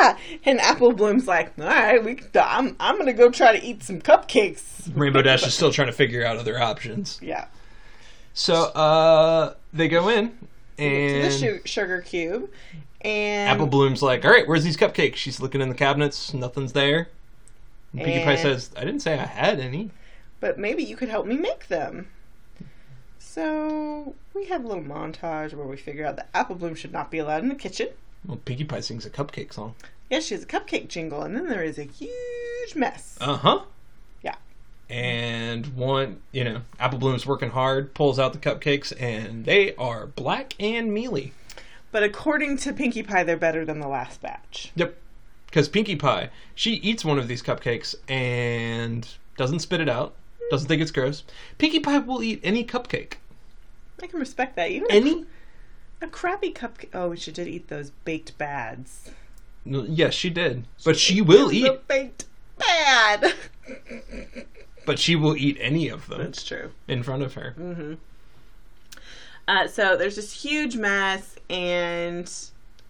Yeah. 0.00 0.16
And 0.44 0.60
Apple 0.60 0.92
Bloom's 0.92 1.26
like, 1.26 1.52
"All 1.58 1.66
right, 1.66 2.02
we. 2.02 2.18
I'm. 2.34 2.76
I'm 2.80 2.98
gonna 2.98 3.12
go 3.12 3.30
try 3.30 3.56
to 3.56 3.64
eat 3.64 3.82
some 3.82 4.00
cupcakes." 4.00 4.90
Rainbow 4.94 5.22
Dash 5.22 5.46
is 5.46 5.54
still 5.58 5.72
trying 5.72 5.88
to 5.88 5.92
figure 5.92 6.24
out 6.24 6.36
other 6.36 6.58
options. 6.60 7.18
Yeah. 7.22 7.46
So 8.34 8.54
uh, 8.54 9.54
they 9.72 9.88
go 9.88 10.08
in, 10.08 10.30
To 10.78 10.84
and 10.84 11.24
the 11.24 11.30
su- 11.30 11.60
sugar 11.64 12.00
cube, 12.00 12.50
and 13.02 13.50
Apple 13.50 13.66
Bloom's 13.66 14.02
like, 14.02 14.24
"All 14.24 14.30
right, 14.30 14.46
where's 14.48 14.64
these 14.64 14.76
cupcakes?" 14.76 15.16
She's 15.16 15.40
looking 15.40 15.60
in 15.60 15.68
the 15.68 15.74
cabinets, 15.74 16.32
nothing's 16.34 16.72
there. 16.72 17.08
And 17.92 18.02
Pinkie 18.02 18.24
Pie 18.24 18.36
says, 18.36 18.70
"I 18.76 18.84
didn't 18.84 19.00
say 19.00 19.14
I 19.14 19.24
had 19.24 19.60
any." 19.60 19.90
but 20.40 20.58
maybe 20.58 20.82
you 20.82 20.96
could 20.96 21.08
help 21.08 21.26
me 21.26 21.36
make 21.36 21.68
them. 21.68 22.08
So 23.18 24.14
we 24.34 24.46
have 24.46 24.64
a 24.64 24.68
little 24.68 24.82
montage 24.82 25.54
where 25.54 25.66
we 25.66 25.76
figure 25.76 26.06
out 26.06 26.16
that 26.16 26.28
Apple 26.34 26.56
Bloom 26.56 26.74
should 26.74 26.92
not 26.92 27.10
be 27.10 27.18
allowed 27.18 27.42
in 27.42 27.48
the 27.48 27.54
kitchen. 27.54 27.88
Well, 28.26 28.38
Pinkie 28.44 28.64
Pie 28.64 28.80
sings 28.80 29.06
a 29.06 29.10
cupcake 29.10 29.52
song. 29.52 29.74
Yes, 30.10 30.26
she 30.26 30.34
has 30.34 30.42
a 30.42 30.46
cupcake 30.46 30.88
jingle, 30.88 31.22
and 31.22 31.36
then 31.36 31.48
there 31.48 31.62
is 31.62 31.78
a 31.78 31.84
huge 31.84 32.74
mess. 32.74 33.18
Uh 33.20 33.36
huh. 33.36 33.62
Yeah. 34.22 34.36
And 34.88 35.66
one, 35.76 36.20
you 36.32 36.44
know, 36.44 36.62
Apple 36.80 36.98
Bloom's 36.98 37.26
working 37.26 37.50
hard, 37.50 37.94
pulls 37.94 38.18
out 38.18 38.32
the 38.32 38.38
cupcakes, 38.38 38.92
and 38.98 39.44
they 39.44 39.74
are 39.76 40.06
black 40.06 40.54
and 40.58 40.92
mealy. 40.92 41.32
But 41.90 42.02
according 42.02 42.58
to 42.58 42.72
Pinkie 42.72 43.02
Pie, 43.02 43.24
they're 43.24 43.36
better 43.36 43.64
than 43.64 43.80
the 43.80 43.88
last 43.88 44.20
batch. 44.20 44.72
Yep. 44.74 44.96
Because 45.48 45.68
Pinkie 45.68 45.96
Pie, 45.96 46.30
she 46.54 46.74
eats 46.74 47.04
one 47.04 47.18
of 47.18 47.26
these 47.28 47.42
cupcakes 47.42 47.94
and 48.08 49.08
doesn't 49.36 49.60
spit 49.60 49.80
it 49.80 49.88
out, 49.88 50.14
doesn't 50.50 50.68
think 50.68 50.82
it's 50.82 50.90
gross. 50.90 51.24
Pinkie 51.58 51.80
Pie 51.80 51.98
will 51.98 52.22
eat 52.22 52.40
any 52.44 52.64
cupcake. 52.64 53.14
I 54.02 54.06
can 54.06 54.20
respect 54.20 54.56
that. 54.56 54.70
Even 54.70 54.90
Any? 54.90 55.24
a 56.00 56.06
crappy 56.06 56.52
cupcake. 56.52 56.90
Oh, 56.94 57.14
she 57.14 57.32
did 57.32 57.48
eat 57.48 57.68
those 57.68 57.90
baked 58.04 58.36
bads. 58.38 59.10
No, 59.64 59.82
Yes, 59.84 60.14
she 60.14 60.30
did. 60.30 60.64
But 60.84 60.96
she 60.96 61.20
will 61.20 61.50
eat. 61.52 61.86
Baked 61.88 62.26
bad. 62.58 63.34
But 64.86 64.98
she 64.98 65.16
will 65.16 65.36
eat 65.36 65.58
any 65.60 65.90
of 65.90 66.06
them 66.06 66.16
That's 66.22 66.42
true. 66.42 66.70
in 66.86 67.02
front 67.02 67.22
of 67.22 67.34
her. 67.34 67.54
Mm-hmm. 67.58 67.94
Uh, 69.46 69.68
so 69.68 69.98
there's 69.98 70.16
this 70.16 70.32
huge 70.42 70.76
mess, 70.76 71.36
and 71.50 72.32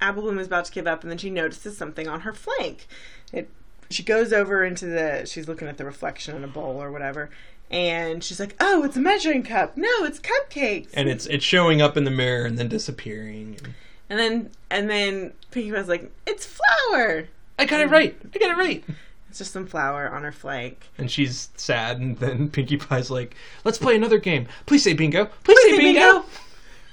Apple 0.00 0.22
Bloom 0.22 0.38
is 0.38 0.46
about 0.46 0.64
to 0.66 0.72
give 0.72 0.86
up, 0.86 1.02
and 1.02 1.10
then 1.10 1.18
she 1.18 1.30
notices 1.30 1.76
something 1.76 2.08
on 2.08 2.20
her 2.20 2.32
flank. 2.32 2.86
It 3.32 3.50
she 3.90 4.02
goes 4.02 4.32
over 4.32 4.64
into 4.64 4.86
the. 4.86 5.24
She's 5.26 5.48
looking 5.48 5.68
at 5.68 5.78
the 5.78 5.84
reflection 5.84 6.36
in 6.36 6.44
a 6.44 6.48
bowl 6.48 6.82
or 6.82 6.90
whatever, 6.92 7.30
and 7.70 8.22
she's 8.22 8.40
like, 8.40 8.54
"Oh, 8.60 8.84
it's 8.84 8.96
a 8.96 9.00
measuring 9.00 9.42
cup. 9.42 9.76
No, 9.76 9.88
it's 10.04 10.20
cupcakes." 10.20 10.88
And 10.94 11.08
it's 11.08 11.26
it's 11.26 11.44
showing 11.44 11.80
up 11.80 11.96
in 11.96 12.04
the 12.04 12.10
mirror 12.10 12.44
and 12.44 12.58
then 12.58 12.68
disappearing. 12.68 13.58
And 13.62 13.74
And 14.10 14.18
then 14.18 14.50
and 14.70 14.90
then 14.90 15.32
Pinkie 15.50 15.72
Pie's 15.72 15.88
like, 15.88 16.10
"It's 16.26 16.46
flour." 16.46 17.28
I 17.58 17.64
got 17.64 17.80
it 17.80 17.90
right. 17.90 18.16
I 18.34 18.38
got 18.38 18.50
it 18.50 18.56
right. 18.56 18.84
It's 19.28 19.38
just 19.38 19.52
some 19.52 19.66
flour 19.66 20.08
on 20.08 20.22
her 20.22 20.32
flank. 20.32 20.86
And 20.96 21.10
she's 21.10 21.50
sad, 21.56 21.98
and 21.98 22.18
then 22.18 22.48
Pinkie 22.50 22.76
Pie's 22.76 23.10
like, 23.10 23.34
"Let's 23.64 23.78
play 23.78 23.96
another 23.96 24.18
game. 24.18 24.48
Please 24.66 24.82
say 24.82 24.92
bingo. 24.92 25.26
Please, 25.44 25.60
say 25.62 25.76
bingo." 25.76 26.24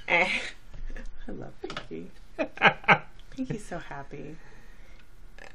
Eh. 0.08 0.28
I 1.28 1.32
love 1.32 1.52
Pinkie. 1.62 2.10
Pinkie's 2.38 3.64
so 3.64 3.78
happy. 3.78 4.36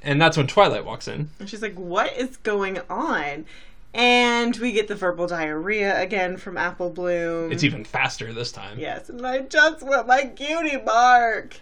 and 0.04 0.22
that's 0.22 0.38
when 0.38 0.48
Twilight 0.48 0.86
walks 0.86 1.08
in. 1.08 1.30
And 1.40 1.50
she's 1.50 1.62
like, 1.62 1.76
"What 1.76 2.16
is 2.18 2.38
going 2.38 2.80
on?" 2.90 3.46
And 3.94 4.56
we 4.58 4.72
get 4.72 4.88
the 4.88 4.96
verbal 4.96 5.28
diarrhea 5.28 6.00
again 6.02 6.38
from 6.38 6.58
Apple 6.58 6.90
Bloom. 6.90 7.52
It's 7.52 7.64
even 7.64 7.84
faster 7.84 8.32
this 8.34 8.52
time. 8.52 8.80
Yes, 8.80 9.10
and 9.10 9.26
I 9.26 9.40
just 9.40 9.84
want 9.84 10.08
my 10.08 10.26
cutie 10.28 10.78
mark. 10.78 11.60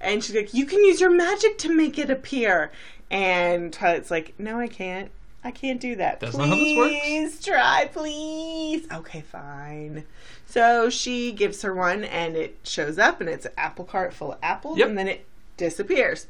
And 0.00 0.22
she's 0.22 0.36
like, 0.36 0.54
You 0.54 0.66
can 0.66 0.84
use 0.84 1.00
your 1.00 1.10
magic 1.10 1.58
to 1.58 1.74
make 1.74 1.98
it 1.98 2.10
appear. 2.10 2.70
And 3.10 3.72
Twilight's 3.72 4.10
like, 4.10 4.34
No, 4.38 4.58
I 4.60 4.68
can't. 4.68 5.10
I 5.44 5.50
can't 5.50 5.80
do 5.80 5.96
that. 5.96 6.20
That's 6.20 6.34
please 6.34 6.38
not 6.38 6.48
how 6.48 6.54
this 6.56 6.76
works." 6.78 6.94
Please 7.04 7.44
try, 7.44 7.90
please. 7.92 8.86
Okay, 8.90 9.20
fine. 9.20 10.04
So 10.46 10.88
she 10.90 11.32
gives 11.32 11.60
her 11.62 11.74
one, 11.74 12.02
and 12.04 12.34
it 12.36 12.58
shows 12.64 12.98
up, 12.98 13.20
and 13.20 13.28
it's 13.28 13.44
an 13.46 13.52
apple 13.58 13.84
cart 13.84 14.12
full 14.14 14.32
of 14.32 14.38
apples, 14.42 14.78
Yep. 14.78 14.88
and 14.88 14.98
then 14.98 15.08
it 15.08 15.26
disappears. 15.56 16.26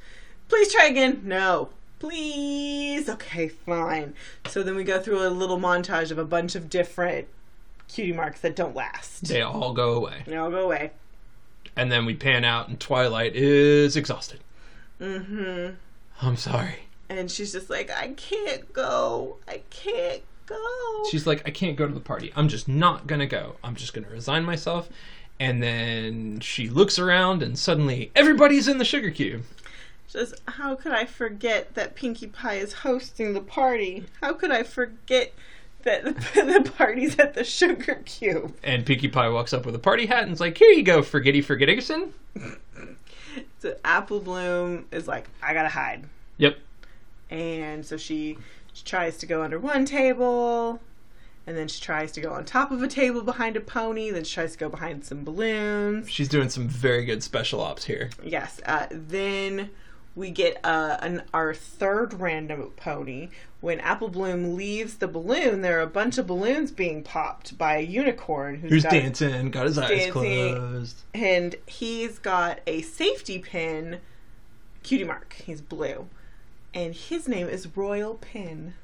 Please 0.49 0.73
try 0.73 0.87
again. 0.87 1.23
No. 1.25 1.71
Please. 2.01 3.09
Okay, 3.09 3.49
fine. 3.49 4.15
So 4.49 4.63
then 4.63 4.77
we 4.77 4.85
go 4.85 5.01
through 5.01 5.27
a 5.27 5.31
little 5.31 5.59
montage 5.59 6.11
of 6.11 6.19
a 6.19 6.25
bunch 6.25 6.55
of 6.55 6.69
different 6.69 7.29
cutie 7.89 8.13
marks 8.13 8.41
that 8.41 8.55
don't 8.57 8.75
last. 8.75 9.27
They 9.29 9.41
all 9.43 9.73
go 9.73 9.95
away. 9.95 10.23
They 10.27 10.37
all 10.37 10.51
go 10.51 10.65
away. 10.65 10.91
And 11.77 11.91
then 11.91 12.05
we 12.05 12.15
pan 12.15 12.45
out, 12.45 12.69
and 12.69 12.79
Twilight 12.79 13.35
is 13.35 13.97
exhausted. 13.97 14.41
Mm-hmm. 15.01 15.75
I'm 16.23 16.37
sorry. 16.37 16.81
And 17.09 17.31
she's 17.31 17.53
just 17.53 17.71
like, 17.71 17.91
I 17.91 18.09
can't 18.09 18.73
go. 18.73 19.37
I 19.47 19.63
can't 19.71 20.23
go. 20.47 21.05
She's 21.11 21.27
like, 21.27 21.43
I 21.47 21.51
can't 21.51 21.77
go 21.77 21.87
to 21.87 21.95
the 21.95 22.01
party. 22.01 22.33
I'm 22.37 22.49
just 22.49 22.69
not 22.69 23.07
gonna 23.07 23.27
go. 23.27 23.57
I'm 23.63 23.75
just 23.75 23.93
gonna 23.95 24.09
resign 24.09 24.45
myself. 24.45 24.89
And 25.41 25.63
then 25.63 26.41
she 26.41 26.69
looks 26.69 26.99
around, 26.99 27.43
and 27.43 27.59
suddenly 27.59 28.11
everybody's 28.15 28.69
in 28.69 28.79
the 28.79 28.85
sugar 28.85 29.11
cube. 29.11 29.43
Says, 30.07 30.35
how 30.47 30.77
could 30.77 30.93
I 30.93 31.07
forget 31.07 31.75
that 31.75 31.97
Pinkie 31.97 32.29
Pie 32.29 32.55
is 32.55 32.73
hosting 32.73 33.33
the 33.33 33.41
party? 33.41 34.05
How 34.21 34.33
could 34.33 34.53
I 34.53 34.63
forget 34.63 35.33
that 35.83 36.05
the, 36.35 36.73
party's 36.77 37.19
at 37.19 37.35
the 37.35 37.45
Sugar 37.45 38.01
Cube? 38.05 38.55
And 38.63 38.87
Pinkie 38.87 39.09
Pie 39.09 39.29
walks 39.29 39.53
up 39.53 39.67
with 39.67 39.75
a 39.75 39.79
party 39.81 40.07
hat 40.07 40.23
and's 40.25 40.41
like, 40.41 40.57
"Here 40.57 40.71
you 40.71 40.83
go, 40.83 41.03
Forgetty 41.03 41.43
Forgettigson." 41.43 42.13
So 43.59 43.77
Apple 43.85 44.21
Bloom 44.21 44.87
is 44.93 45.09
like, 45.09 45.27
I 45.43 45.55
gotta 45.55 45.69
hide. 45.69 46.05
Yep. 46.37 46.59
And 47.31 47.85
so 47.85 47.97
she, 47.97 48.39
she 48.73 48.85
tries 48.85 49.17
to 49.19 49.27
go 49.27 49.43
under 49.43 49.59
one 49.59 49.85
table, 49.85 50.81
and 51.47 51.57
then 51.57 51.69
she 51.69 51.81
tries 51.81 52.13
to 52.13 52.21
go 52.21 52.31
on 52.33 52.45
top 52.45 52.71
of 52.71 52.83
a 52.83 52.89
table 52.89 53.23
behind 53.23 53.57
a 53.57 53.61
pony, 53.61 54.11
then 54.11 54.25
she 54.25 54.35
tries 54.35 54.53
to 54.53 54.59
go 54.59 54.69
behind 54.69 55.05
some 55.05 55.25
balloons. 55.25 56.11
She's 56.11 56.29
doing 56.29 56.49
some 56.49 56.69
very 56.69 57.05
good 57.05 57.23
special 57.23 57.61
ops 57.61 57.85
here. 57.85 58.11
Yes. 58.23 58.61
Uh, 58.65 58.87
then 58.91 59.71
we 60.17 60.31
get 60.31 60.59
uh, 60.65 60.97
an, 61.03 61.23
our 61.35 61.53
third 61.55 62.15
random 62.21 62.73
pony. 62.77 63.31
When 63.61 63.81
Apple 63.81 64.09
Bloom 64.09 64.55
leaves 64.57 64.97
the 64.99 65.09
balloon, 65.09 65.63
there 65.63 65.79
are 65.79 65.83
a 65.83 65.87
bunch 65.87 66.19
of 66.19 66.27
balloons 66.27 66.71
being 66.71 67.03
popped 67.03 67.57
by 67.59 67.79
a 67.79 67.81
unicorn 67.81 68.57
who's, 68.61 68.71
Who's 68.71 68.83
got, 68.85 68.93
dancing? 68.93 69.51
Got 69.51 69.67
his 69.67 69.79
eyes 69.79 70.11
closed. 70.13 71.03
and 71.15 71.57
he's 71.67 72.19
got 72.19 72.61
a 72.67 72.83
safety 72.83 73.39
pin, 73.39 74.01
cutie 74.83 75.05
mark. 75.05 75.35
He's 75.45 75.61
blue, 75.63 76.09
and 76.75 76.95
his 76.95 77.29
name 77.29 77.49
is 77.49 77.77
Royal 77.77 78.15
Pin. 78.15 78.75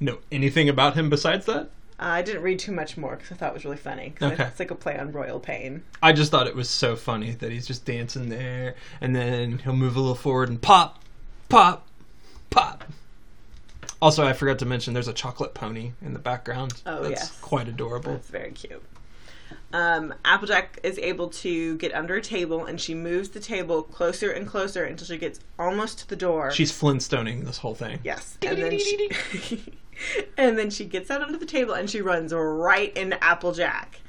No, 0.00 0.18
anything 0.32 0.68
about 0.68 0.94
him 0.94 1.08
besides 1.08 1.46
that? 1.46 1.70
Uh, 1.98 2.04
I 2.04 2.22
didn't 2.22 2.42
read 2.42 2.58
too 2.58 2.72
much 2.72 2.96
more 2.96 3.16
because 3.16 3.32
I 3.32 3.36
thought 3.36 3.50
it 3.50 3.54
was 3.54 3.64
really 3.64 3.76
funny. 3.78 4.14
Okay. 4.20 4.44
It's 4.44 4.58
like 4.58 4.70
a 4.70 4.74
play 4.74 4.98
on 4.98 5.12
Royal 5.12 5.40
Pain. 5.40 5.82
I 6.02 6.12
just 6.12 6.30
thought 6.30 6.46
it 6.46 6.54
was 6.54 6.68
so 6.68 6.96
funny 6.96 7.32
that 7.32 7.50
he's 7.50 7.66
just 7.66 7.84
dancing 7.84 8.28
there, 8.28 8.74
and 9.00 9.16
then 9.16 9.58
he'll 9.58 9.76
move 9.76 9.96
a 9.96 10.00
little 10.00 10.14
forward 10.14 10.48
and 10.50 10.60
pop, 10.60 11.02
pop, 11.48 11.86
pop. 12.50 12.84
Also, 14.02 14.26
I 14.26 14.34
forgot 14.34 14.58
to 14.58 14.66
mention 14.66 14.92
there's 14.92 15.08
a 15.08 15.14
chocolate 15.14 15.54
pony 15.54 15.92
in 16.02 16.12
the 16.12 16.18
background. 16.18 16.82
Oh, 16.84 17.02
That's 17.02 17.22
yes. 17.22 17.40
quite 17.40 17.66
adorable. 17.66 18.12
It's 18.12 18.28
very 18.28 18.52
cute. 18.52 18.82
Um, 19.72 20.14
Applejack 20.24 20.78
is 20.82 20.98
able 20.98 21.28
to 21.28 21.76
get 21.78 21.92
under 21.94 22.14
a 22.14 22.22
table, 22.22 22.64
and 22.64 22.80
she 22.80 22.94
moves 22.94 23.30
the 23.30 23.40
table 23.40 23.82
closer 23.82 24.30
and 24.30 24.46
closer 24.46 24.84
until 24.84 25.06
she 25.06 25.18
gets 25.18 25.40
almost 25.58 25.98
to 26.00 26.08
the 26.08 26.16
door. 26.16 26.50
She's 26.52 26.72
Flintstoning 26.72 27.44
this 27.44 27.58
whole 27.58 27.74
thing. 27.74 27.98
yes, 28.04 28.38
and 28.42 28.58
then 28.62 28.78
she, 28.78 29.72
and 30.38 30.56
then 30.56 30.70
she 30.70 30.84
gets 30.84 31.10
out 31.10 31.20
under 31.22 31.36
the 31.36 31.46
table 31.46 31.74
and 31.74 31.90
she 31.90 32.00
runs 32.00 32.32
right 32.32 32.96
into 32.96 33.22
Applejack. 33.22 34.00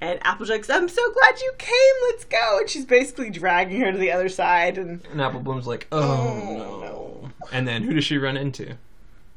And 0.00 0.18
Applejack's, 0.24 0.70
I'm 0.70 0.88
so 0.88 1.12
glad 1.12 1.40
you 1.40 1.52
came. 1.58 1.94
Let's 2.10 2.24
go. 2.24 2.58
And 2.60 2.70
she's 2.70 2.86
basically 2.86 3.28
dragging 3.30 3.80
her 3.82 3.92
to 3.92 3.98
the 3.98 4.12
other 4.12 4.28
side. 4.30 4.78
And 4.78 5.04
And 5.12 5.20
Apple 5.20 5.40
Bloom's 5.40 5.66
like, 5.66 5.86
oh, 5.92 6.00
Oh, 6.02 6.80
no. 6.80 7.30
And 7.52 7.68
then 7.68 7.82
who 7.82 7.92
does 7.94 8.04
she 8.04 8.16
run 8.18 8.36
into? 8.36 8.76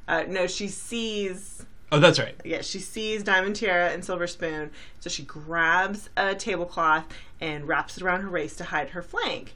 uh, 0.08 0.24
no, 0.28 0.48
she 0.48 0.70
sees 0.70 1.66
Oh, 1.91 2.00
that's 2.00 2.19
right. 2.19 2.36
yeah, 2.43 2.62
she 2.62 2.80
sees 2.80 3.23
Diamond 3.23 3.56
Tiara 3.56 3.89
and 3.91 4.04
Silver 4.04 4.28
Spoon, 4.28 4.71
so 5.00 5.10
she 5.10 5.23
grabs 5.23 6.10
a 6.17 6.36
tablecloth 6.36 7.06
and 7.39 7.65
wraps 7.67 7.95
it 7.97 8.04
around 8.04 8.21
her 8.21 8.30
waist 8.30 8.58
to 8.58 8.65
hide 8.65 8.89
her 8.89 9.02
flank. 9.02 9.56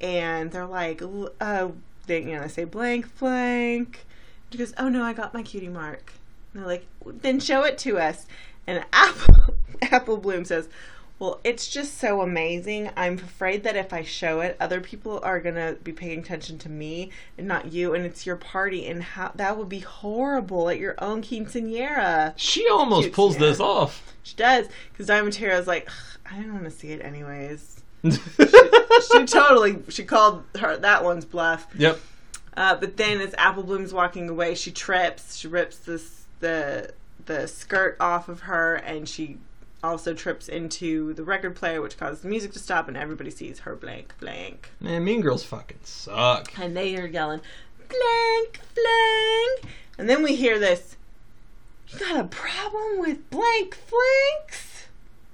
And 0.00 0.50
they're 0.52 0.66
like, 0.66 1.00
uh, 1.40 1.68
they 2.06 2.20
you 2.20 2.32
know 2.34 2.42
they 2.42 2.48
say 2.48 2.64
blank 2.64 3.18
blank. 3.18 4.04
She 4.50 4.58
goes, 4.58 4.74
oh 4.78 4.88
no, 4.88 5.02
I 5.04 5.12
got 5.12 5.32
my 5.32 5.42
cutie 5.42 5.68
mark. 5.68 6.12
And 6.52 6.62
they're 6.62 6.68
like, 6.68 6.86
then 7.06 7.40
show 7.40 7.62
it 7.64 7.78
to 7.78 7.98
us. 7.98 8.26
And 8.66 8.84
Apple 8.92 9.54
Apple 9.82 10.16
Bloom 10.18 10.44
says, 10.44 10.68
well, 11.20 11.38
it's 11.44 11.68
just 11.68 11.98
so 11.98 12.22
amazing. 12.22 12.90
I'm 12.96 13.14
afraid 13.14 13.62
that 13.64 13.76
if 13.76 13.92
I 13.92 14.02
show 14.02 14.40
it, 14.40 14.56
other 14.58 14.80
people 14.80 15.20
are 15.22 15.38
gonna 15.38 15.74
be 15.84 15.92
paying 15.92 16.20
attention 16.20 16.58
to 16.60 16.70
me 16.70 17.10
and 17.36 17.46
not 17.46 17.72
you, 17.72 17.94
and 17.94 18.06
it's 18.06 18.24
your 18.24 18.36
party, 18.36 18.86
and 18.86 19.02
how 19.02 19.30
that 19.34 19.58
would 19.58 19.68
be 19.68 19.80
horrible 19.80 20.70
at 20.70 20.78
your 20.78 20.94
own 20.98 21.22
quinceanera. 21.22 22.32
She 22.36 22.66
almost 22.68 23.12
pulls 23.12 23.36
this 23.36 23.60
off. 23.60 24.14
She 24.22 24.34
does, 24.34 24.66
because 24.90 25.06
Diamond 25.06 25.34
Tara's 25.34 25.66
like, 25.66 25.90
I 26.30 26.36
don't 26.36 26.52
want 26.54 26.64
to 26.64 26.70
see 26.70 26.88
it 26.88 27.04
anyways. 27.04 27.82
She 29.12 29.24
totally, 29.24 29.78
she 29.88 30.04
called 30.04 30.44
her 30.58 30.76
that 30.76 31.04
one's 31.04 31.24
bluff. 31.24 31.66
yep. 31.76 31.98
Uh, 32.56 32.74
but 32.74 32.96
then 32.96 33.20
as 33.20 33.34
Apple 33.38 33.62
Bloom's 33.62 33.92
walking 33.94 34.28
away, 34.28 34.54
she 34.54 34.70
trips. 34.70 35.36
She 35.36 35.48
rips 35.48 35.78
this 35.78 36.26
the 36.40 36.92
the 37.26 37.46
skirt 37.46 37.96
off 38.00 38.28
of 38.28 38.40
her, 38.40 38.74
and 38.74 39.08
she 39.08 39.38
also 39.82 40.14
trips 40.14 40.48
into 40.48 41.14
the 41.14 41.24
record 41.24 41.56
player, 41.56 41.80
which 41.80 41.96
causes 41.96 42.20
the 42.20 42.28
music 42.28 42.52
to 42.52 42.58
stop, 42.58 42.88
and 42.88 42.96
everybody 42.96 43.30
sees 43.30 43.60
her 43.60 43.74
blank 43.74 44.14
blank. 44.20 44.70
Man, 44.80 45.04
Mean 45.04 45.20
Girls 45.20 45.44
fucking 45.44 45.80
suck. 45.84 46.58
And 46.58 46.76
they 46.76 46.96
are 46.96 47.06
yelling, 47.06 47.40
blank, 47.88 48.60
blank. 48.74 49.74
And 49.98 50.08
then 50.08 50.22
we 50.22 50.36
hear 50.36 50.58
this, 50.58 50.96
you 51.88 51.98
got 51.98 52.20
a 52.20 52.24
problem 52.24 53.00
with 53.00 53.28
blank 53.30 53.74
flanks? 53.74 54.86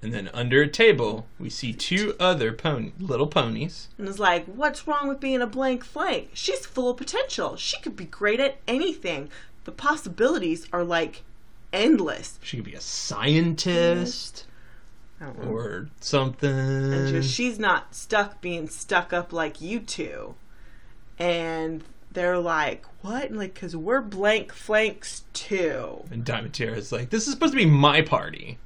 And 0.02 0.12
then 0.12 0.30
under 0.32 0.62
a 0.62 0.68
table, 0.68 1.26
we 1.38 1.50
see 1.50 1.72
two 1.72 2.14
other 2.20 2.52
pony, 2.52 2.92
little 2.98 3.26
ponies. 3.26 3.88
And 3.98 4.09
it's 4.09 4.18
like, 4.18 4.46
what's 4.46 4.87
wrong 4.87 5.09
with 5.09 5.20
being 5.20 5.42
a 5.42 5.46
blank 5.46 5.85
flank? 5.85 6.30
She's 6.35 6.64
full 6.64 6.90
of 6.90 6.96
potential. 6.96 7.56
She 7.56 7.80
could 7.80 7.96
be 7.96 8.04
great 8.04 8.38
at 8.38 8.59
anything. 8.68 9.30
The 9.64 9.72
possibilities 9.72 10.66
are 10.72 10.85
like 10.85 11.24
endless. 11.77 12.39
She 12.43 12.57
could 12.57 12.67
be 12.67 12.75
a 12.75 12.81
scientist 12.81 14.47
or 15.49 15.89
something. 16.01 16.51
And 16.51 17.09
just, 17.09 17.33
she's 17.33 17.59
not 17.59 17.95
stuck 17.95 18.41
being 18.41 18.69
stuck 18.69 19.12
up 19.12 19.33
like 19.33 19.61
you 19.61 19.81
two. 19.81 20.35
And 21.19 21.85
they're 22.11 22.39
like, 22.39 22.85
what? 23.03 23.31
And 23.31 23.39
like, 23.39 23.55
because 23.55 23.77
we're 23.77 24.01
blank 24.01 24.53
flanks 24.53 25.25
too. 25.33 26.05
And 26.11 26.25
Diamond 26.25 26.55
Tiara's 26.55 26.93
like, 26.93 27.11
this 27.11 27.27
is 27.27 27.33
supposed 27.33 27.53
to 27.53 27.59
be 27.59 27.67
my 27.67 28.03
party. 28.03 28.59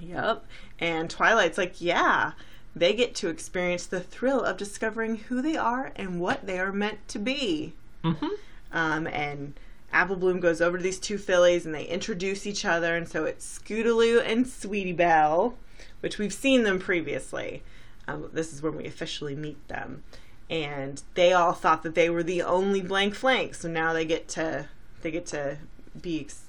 Yep. 0.00 0.44
And 0.80 1.08
Twilight's 1.08 1.58
like, 1.58 1.80
yeah, 1.80 2.32
they 2.74 2.92
get 2.92 3.14
to 3.16 3.28
experience 3.28 3.86
the 3.86 4.00
thrill 4.00 4.42
of 4.42 4.56
discovering 4.56 5.16
who 5.16 5.40
they 5.40 5.56
are 5.56 5.92
and 5.96 6.20
what 6.20 6.46
they 6.46 6.58
are 6.58 6.72
meant 6.72 7.06
to 7.08 7.18
be. 7.18 7.74
Mm-hmm. 8.02 8.28
Um, 8.72 9.06
and 9.06 9.54
Apple 9.94 10.16
Bloom 10.16 10.40
goes 10.40 10.60
over 10.60 10.76
to 10.76 10.82
these 10.82 10.98
two 10.98 11.16
fillies 11.16 11.64
and 11.64 11.74
they 11.74 11.84
introduce 11.84 12.46
each 12.46 12.64
other. 12.64 12.96
And 12.96 13.08
so 13.08 13.24
it's 13.24 13.60
Scootaloo 13.60 14.22
and 14.26 14.46
Sweetie 14.46 14.92
Belle, 14.92 15.54
which 16.00 16.18
we've 16.18 16.34
seen 16.34 16.64
them 16.64 16.78
previously. 16.78 17.62
Um, 18.06 18.28
this 18.32 18.52
is 18.52 18.60
when 18.60 18.76
we 18.76 18.84
officially 18.86 19.34
meet 19.34 19.66
them. 19.68 20.02
and 20.50 21.02
they 21.14 21.32
all 21.32 21.52
thought 21.54 21.82
that 21.84 21.94
they 21.94 22.10
were 22.10 22.22
the 22.22 22.42
only 22.42 22.82
blank 22.82 23.14
flank. 23.14 23.54
So 23.54 23.68
now 23.68 23.92
they 23.94 24.04
get 24.04 24.28
to 24.30 24.66
they 25.02 25.10
get 25.10 25.26
to 25.26 25.56
be 26.00 26.20
ex- 26.20 26.42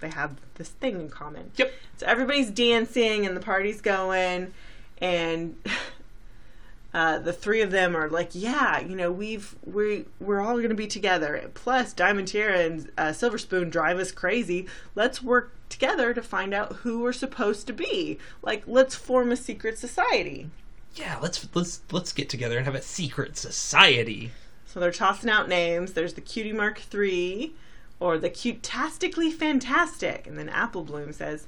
they 0.00 0.10
have 0.10 0.36
this 0.54 0.68
thing 0.68 1.00
in 1.00 1.08
common. 1.08 1.50
Yep. 1.56 1.72
So 1.96 2.06
everybody's 2.06 2.50
dancing 2.50 3.26
and 3.26 3.36
the 3.36 3.40
party's 3.40 3.80
going, 3.80 4.52
and 5.00 5.56
uh, 6.94 7.18
the 7.18 7.32
three 7.32 7.62
of 7.62 7.70
them 7.70 7.96
are 7.96 8.08
like, 8.08 8.30
"Yeah, 8.32 8.80
you 8.80 8.94
know, 8.94 9.10
we've 9.10 9.54
we 9.64 10.04
we're 10.20 10.40
all 10.40 10.56
going 10.56 10.68
to 10.68 10.74
be 10.74 10.86
together. 10.86 11.50
Plus, 11.54 11.92
Diamond 11.92 12.28
Tiara 12.28 12.60
and 12.60 12.90
uh, 12.98 13.12
Silver 13.12 13.38
Spoon 13.38 13.70
drive 13.70 13.98
us 13.98 14.12
crazy. 14.12 14.66
Let's 14.94 15.22
work 15.22 15.54
together 15.68 16.12
to 16.14 16.22
find 16.22 16.52
out 16.52 16.76
who 16.76 17.00
we're 17.00 17.12
supposed 17.12 17.66
to 17.68 17.72
be. 17.72 18.18
Like, 18.42 18.62
let's 18.66 18.94
form 18.94 19.32
a 19.32 19.36
secret 19.36 19.78
society." 19.78 20.50
Yeah, 20.94 21.18
let's 21.22 21.48
let's 21.54 21.80
let's 21.90 22.12
get 22.12 22.28
together 22.28 22.56
and 22.58 22.66
have 22.66 22.74
a 22.74 22.82
secret 22.82 23.36
society. 23.38 24.32
So 24.66 24.80
they're 24.80 24.90
tossing 24.90 25.28
out 25.28 25.48
names. 25.48 25.92
There's 25.92 26.14
the 26.14 26.22
Cutie 26.22 26.52
Mark 26.52 26.78
Three, 26.78 27.54
or 28.00 28.18
the 28.18 28.30
Cutastically 28.30 29.32
Fantastic. 29.32 30.26
And 30.26 30.38
then 30.38 30.48
Apple 30.48 30.82
Bloom 30.82 31.12
says, 31.12 31.46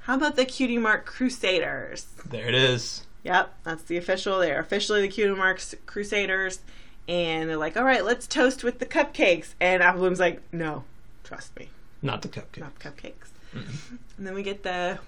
How 0.00 0.14
about 0.14 0.36
the 0.36 0.44
Cutie 0.44 0.78
Mark 0.78 1.04
Crusaders? 1.04 2.06
There 2.24 2.46
it 2.46 2.54
is. 2.54 3.06
Yep, 3.24 3.54
that's 3.64 3.82
the 3.84 3.96
official. 3.96 4.40
They're 4.40 4.58
officially 4.58 5.00
the 5.02 5.08
Cutie 5.08 5.34
Marks 5.34 5.74
Crusaders. 5.86 6.60
And 7.08 7.48
they're 7.50 7.56
like, 7.56 7.76
All 7.76 7.84
right, 7.84 8.04
let's 8.04 8.26
toast 8.26 8.62
with 8.64 8.78
the 8.78 8.86
cupcakes. 8.86 9.54
And 9.60 9.82
Apple 9.82 10.00
Bloom's 10.00 10.20
like, 10.20 10.40
No, 10.52 10.84
trust 11.24 11.56
me, 11.58 11.68
Not 12.02 12.22
the 12.22 12.28
cupcake. 12.28 12.58
not 12.60 12.78
the 12.78 12.88
cupcakes. 12.90 13.30
And 13.54 14.26
then 14.26 14.34
we 14.34 14.42
get 14.42 14.62
the 14.62 14.98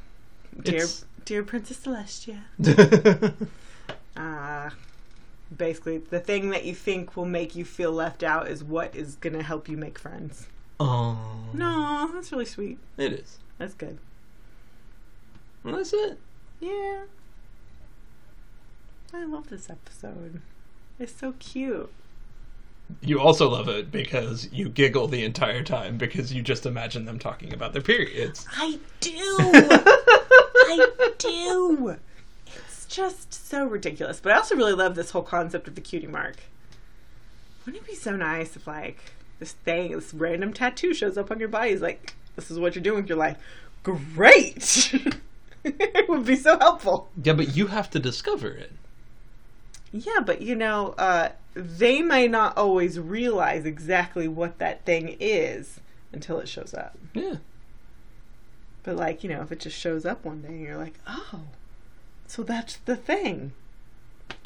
Dear, 0.62 0.74
It's- 0.76 1.04
Dear 1.24 1.42
Princess 1.42 1.78
Celestia. 1.78 2.42
uh, 4.16 4.70
basically 5.56 5.98
the 5.98 6.20
thing 6.20 6.50
that 6.50 6.64
you 6.64 6.74
think 6.74 7.16
will 7.16 7.24
make 7.24 7.54
you 7.56 7.64
feel 7.64 7.92
left 7.92 8.22
out 8.22 8.48
is 8.48 8.62
what 8.64 8.94
is 8.94 9.14
going 9.16 9.32
to 9.34 9.42
help 9.42 9.68
you 9.68 9.76
make 9.76 9.98
friends. 9.98 10.46
oh 10.80 11.18
No, 11.52 12.10
that's 12.12 12.30
really 12.32 12.44
sweet. 12.44 12.78
it 12.96 13.12
is. 13.12 13.38
That's 13.58 13.74
good. 13.74 13.98
Well, 15.62 15.76
that's 15.76 15.92
it. 15.92 16.18
Yeah. 16.60 17.02
I 19.14 19.22
love 19.24 19.48
this 19.48 19.70
episode. 19.70 20.42
It's 20.98 21.14
so 21.14 21.34
cute. 21.38 21.90
You 23.00 23.20
also 23.20 23.48
love 23.48 23.68
it 23.68 23.92
because 23.92 24.48
you 24.52 24.68
giggle 24.68 25.06
the 25.06 25.24
entire 25.24 25.62
time 25.62 25.96
because 25.98 26.32
you 26.32 26.42
just 26.42 26.66
imagine 26.66 27.04
them 27.04 27.20
talking 27.20 27.54
about 27.54 27.72
their 27.72 27.80
periods. 27.80 28.44
I 28.56 28.80
do. 29.00 29.12
I 29.16 30.88
do. 31.16 31.96
It's 32.46 32.86
just 32.86 33.32
so 33.32 33.64
ridiculous. 33.64 34.18
But 34.20 34.32
I 34.32 34.36
also 34.36 34.56
really 34.56 34.72
love 34.72 34.96
this 34.96 35.12
whole 35.12 35.22
concept 35.22 35.68
of 35.68 35.76
the 35.76 35.80
cutie 35.80 36.08
mark. 36.08 36.36
Wouldn't 37.64 37.84
it 37.84 37.86
be 37.88 37.94
so 37.94 38.16
nice 38.16 38.56
if, 38.56 38.66
like, 38.66 38.98
this 39.38 39.52
thing, 39.52 39.92
this 39.92 40.12
random 40.12 40.52
tattoo 40.52 40.92
shows 40.92 41.16
up 41.16 41.30
on 41.30 41.38
your 41.38 41.48
body? 41.48 41.70
Is 41.70 41.80
like, 41.80 42.14
this 42.34 42.50
is 42.50 42.58
what 42.58 42.74
you're 42.74 42.82
doing 42.82 43.02
with 43.02 43.08
your 43.08 43.18
life. 43.18 43.38
Great. 43.84 44.92
it 45.64 46.08
would 46.08 46.26
be 46.26 46.36
so 46.36 46.58
helpful. 46.58 47.10
Yeah, 47.22 47.34
but 47.34 47.56
you 47.56 47.68
have 47.68 47.88
to 47.90 48.00
discover 48.00 48.48
it. 48.48 48.72
Yeah, 49.94 50.20
but 50.26 50.42
you 50.42 50.56
know, 50.56 50.88
uh, 50.98 51.28
they 51.54 52.02
may 52.02 52.26
not 52.26 52.58
always 52.58 52.98
realize 52.98 53.64
exactly 53.64 54.26
what 54.26 54.58
that 54.58 54.84
thing 54.84 55.16
is 55.20 55.78
until 56.12 56.40
it 56.40 56.48
shows 56.48 56.74
up. 56.74 56.98
Yeah. 57.14 57.36
But 58.82 58.96
like, 58.96 59.22
you 59.22 59.30
know, 59.30 59.40
if 59.42 59.52
it 59.52 59.60
just 59.60 59.78
shows 59.78 60.04
up 60.04 60.24
one 60.24 60.42
day 60.42 60.48
and 60.48 60.60
you're 60.60 60.76
like, 60.76 60.98
oh, 61.06 61.42
so 62.26 62.42
that's 62.42 62.76
the 62.78 62.96
thing. 62.96 63.52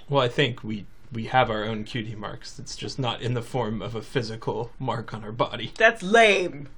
Well, 0.06 0.22
I 0.22 0.28
think 0.28 0.62
we 0.62 0.84
we 1.11 1.24
have 1.24 1.50
our 1.50 1.64
own 1.64 1.84
cutie 1.84 2.14
marks. 2.14 2.58
It's 2.58 2.76
just 2.76 2.98
not 2.98 3.22
in 3.22 3.32
the 3.32 3.40
form 3.40 3.80
of 3.80 3.94
a 3.94 4.02
physical 4.02 4.70
mark 4.78 5.14
on 5.14 5.24
our 5.24 5.32
body. 5.32 5.72
That's 5.78 6.02
lame. 6.02 6.52
I'm 6.52 6.68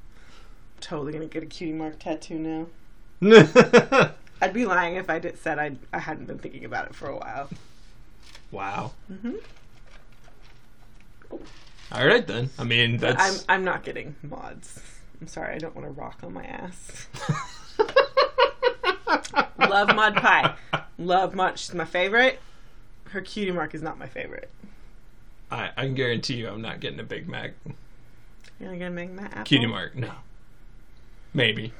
Totally 0.80 1.12
gonna 1.12 1.26
get 1.26 1.42
a 1.42 1.46
cutie 1.46 1.72
mark 1.72 1.98
tattoo 1.98 2.38
now. 2.38 2.66
I'd 4.40 4.54
be 4.54 4.64
lying 4.64 4.94
if 4.94 5.11
I 5.11 5.18
did, 5.18 5.38
said 5.38 5.59
I 5.59 5.72
I 5.92 5.98
hadn't 5.98 6.26
been 6.26 6.38
thinking 6.38 6.64
about 6.64 6.87
it 6.87 6.94
for 6.94 7.09
a 7.09 7.16
while. 7.16 7.48
Wow. 8.50 8.92
hmm 9.08 9.34
All 11.92 12.06
right 12.06 12.26
then. 12.26 12.50
I 12.58 12.64
mean, 12.64 12.94
I'm 12.94 12.98
that's 12.98 13.44
I'm 13.48 13.64
not 13.64 13.84
getting 13.84 14.16
Maud's. 14.22 14.80
I'm 15.20 15.28
sorry, 15.28 15.54
I 15.54 15.58
don't 15.58 15.74
want 15.76 15.86
to 15.86 15.92
rock 15.92 16.18
on 16.22 16.32
my 16.32 16.44
ass. 16.44 17.06
Love 19.58 19.94
Maud 19.94 20.16
Pie. 20.16 20.54
Love 20.98 21.34
Maud. 21.34 21.58
She's 21.58 21.74
my 21.74 21.84
favorite. 21.84 22.40
Her 23.10 23.20
cutie 23.20 23.50
mark 23.52 23.74
is 23.74 23.82
not 23.82 23.98
my 23.98 24.06
favorite. 24.06 24.50
I, 25.50 25.70
I 25.76 25.84
can 25.86 25.94
guarantee 25.94 26.34
you, 26.34 26.48
I'm 26.48 26.62
not 26.62 26.80
getting 26.80 27.00
a 27.00 27.04
Big 27.04 27.28
Mac 27.28 27.54
You're 28.60 28.70
not 28.70 28.78
gonna 28.78 28.90
make 28.90 29.12
my 29.12 29.24
apple. 29.24 29.44
cutie 29.44 29.66
mark. 29.66 29.96
No. 29.96 30.10
Maybe. 31.34 31.72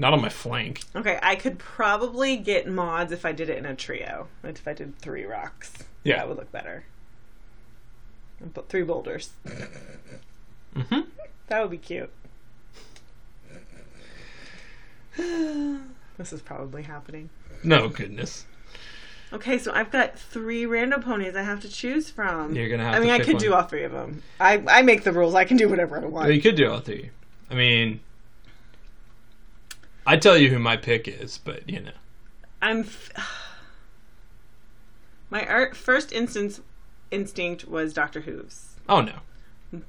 Not 0.00 0.12
on 0.12 0.22
my 0.22 0.28
flank. 0.28 0.82
Okay, 0.94 1.18
I 1.20 1.34
could 1.34 1.58
probably 1.58 2.36
get 2.36 2.68
Maud's 2.68 3.10
if 3.10 3.26
I 3.26 3.32
did 3.32 3.50
it 3.50 3.58
in 3.58 3.66
a 3.66 3.74
trio. 3.74 4.28
Like 4.44 4.54
if 4.54 4.68
I 4.68 4.72
did 4.72 4.96
three 5.00 5.24
rocks. 5.24 5.72
Yeah. 6.04 6.18
That 6.18 6.28
would 6.28 6.36
look 6.38 6.52
better. 6.52 6.84
But 8.54 8.68
three 8.68 8.84
boulders. 8.84 9.30
hmm 10.74 11.00
That 11.48 11.60
would 11.60 11.72
be 11.72 11.78
cute. 11.78 12.10
this 15.16 16.32
is 16.32 16.42
probably 16.42 16.84
happening. 16.84 17.28
No 17.64 17.88
goodness. 17.88 18.46
Okay, 19.32 19.58
so 19.58 19.72
I've 19.72 19.90
got 19.90 20.16
three 20.16 20.64
random 20.64 21.02
ponies 21.02 21.34
I 21.34 21.42
have 21.42 21.60
to 21.62 21.68
choose 21.68 22.08
from. 22.08 22.54
You're 22.54 22.68
gonna 22.68 22.84
have. 22.84 22.94
I 22.94 23.00
mean, 23.00 23.10
I 23.10 23.18
could 23.18 23.34
one. 23.34 23.42
do 23.42 23.52
all 23.52 23.64
three 23.64 23.82
of 23.82 23.92
them. 23.92 24.22
I, 24.38 24.62
I 24.68 24.82
make 24.82 25.02
the 25.02 25.12
rules. 25.12 25.34
I 25.34 25.44
can 25.44 25.56
do 25.56 25.68
whatever 25.68 26.00
I 26.00 26.06
want. 26.06 26.32
You 26.32 26.40
could 26.40 26.54
do 26.54 26.70
all 26.70 26.78
three. 26.80 27.10
I 27.50 27.54
mean, 27.54 28.00
I 30.08 30.16
tell 30.16 30.38
you 30.38 30.48
who 30.48 30.58
my 30.58 30.78
pick 30.78 31.06
is, 31.06 31.36
but 31.36 31.68
you 31.68 31.80
know. 31.80 31.92
I'm. 32.62 32.80
F- 32.80 33.12
My 35.30 35.44
art 35.44 35.76
first 35.76 36.10
instance 36.10 36.62
instinct 37.10 37.68
was 37.68 37.92
Doctor 37.92 38.22
Who's. 38.22 38.76
Oh 38.88 39.02
no. 39.02 39.82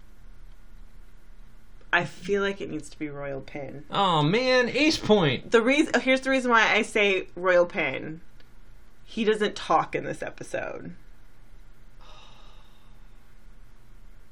I 1.93 2.03
feel 2.03 2.41
like 2.41 2.59
it 2.59 2.69
needs 2.69 2.89
to 2.89 2.99
be 2.99 3.07
Royal 3.07 3.39
Pin. 3.39 3.85
Oh 3.89 4.21
man, 4.21 4.67
Ace 4.67 4.97
Point. 4.97 5.51
The 5.51 5.61
reason 5.61 5.93
oh, 5.95 5.99
here's 5.99 6.19
the 6.19 6.29
reason 6.29 6.51
why 6.51 6.69
I 6.69 6.81
say 6.81 7.27
Royal 7.37 7.65
Pin. 7.65 8.19
He 9.05 9.23
doesn't 9.23 9.55
talk 9.55 9.95
in 9.95 10.03
this 10.03 10.21
episode. 10.21 10.93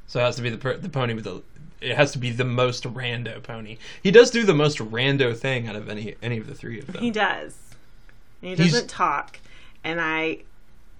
So 0.05 0.19
it 0.19 0.23
has 0.23 0.35
to 0.35 0.41
be 0.41 0.49
the 0.49 0.57
per- 0.57 0.77
the 0.77 0.89
pony 0.89 1.13
with 1.13 1.23
the. 1.23 1.43
It 1.79 1.95
has 1.95 2.11
to 2.13 2.17
be 2.17 2.31
the 2.31 2.43
most 2.45 2.83
rando 2.85 3.41
pony. 3.41 3.77
He 4.01 4.11
does 4.11 4.31
do 4.31 4.43
the 4.43 4.53
most 4.53 4.79
rando 4.79 5.35
thing 5.37 5.67
out 5.67 5.75
of 5.75 5.89
any 5.89 6.15
any 6.21 6.37
of 6.37 6.47
the 6.47 6.55
three 6.55 6.79
of 6.79 6.87
them. 6.87 7.01
He 7.03 7.11
does. 7.11 7.55
And 8.41 8.57
he 8.57 8.63
He's- 8.63 8.71
doesn't 8.73 8.89
talk. 8.89 9.39
And 9.83 10.01
I 10.01 10.39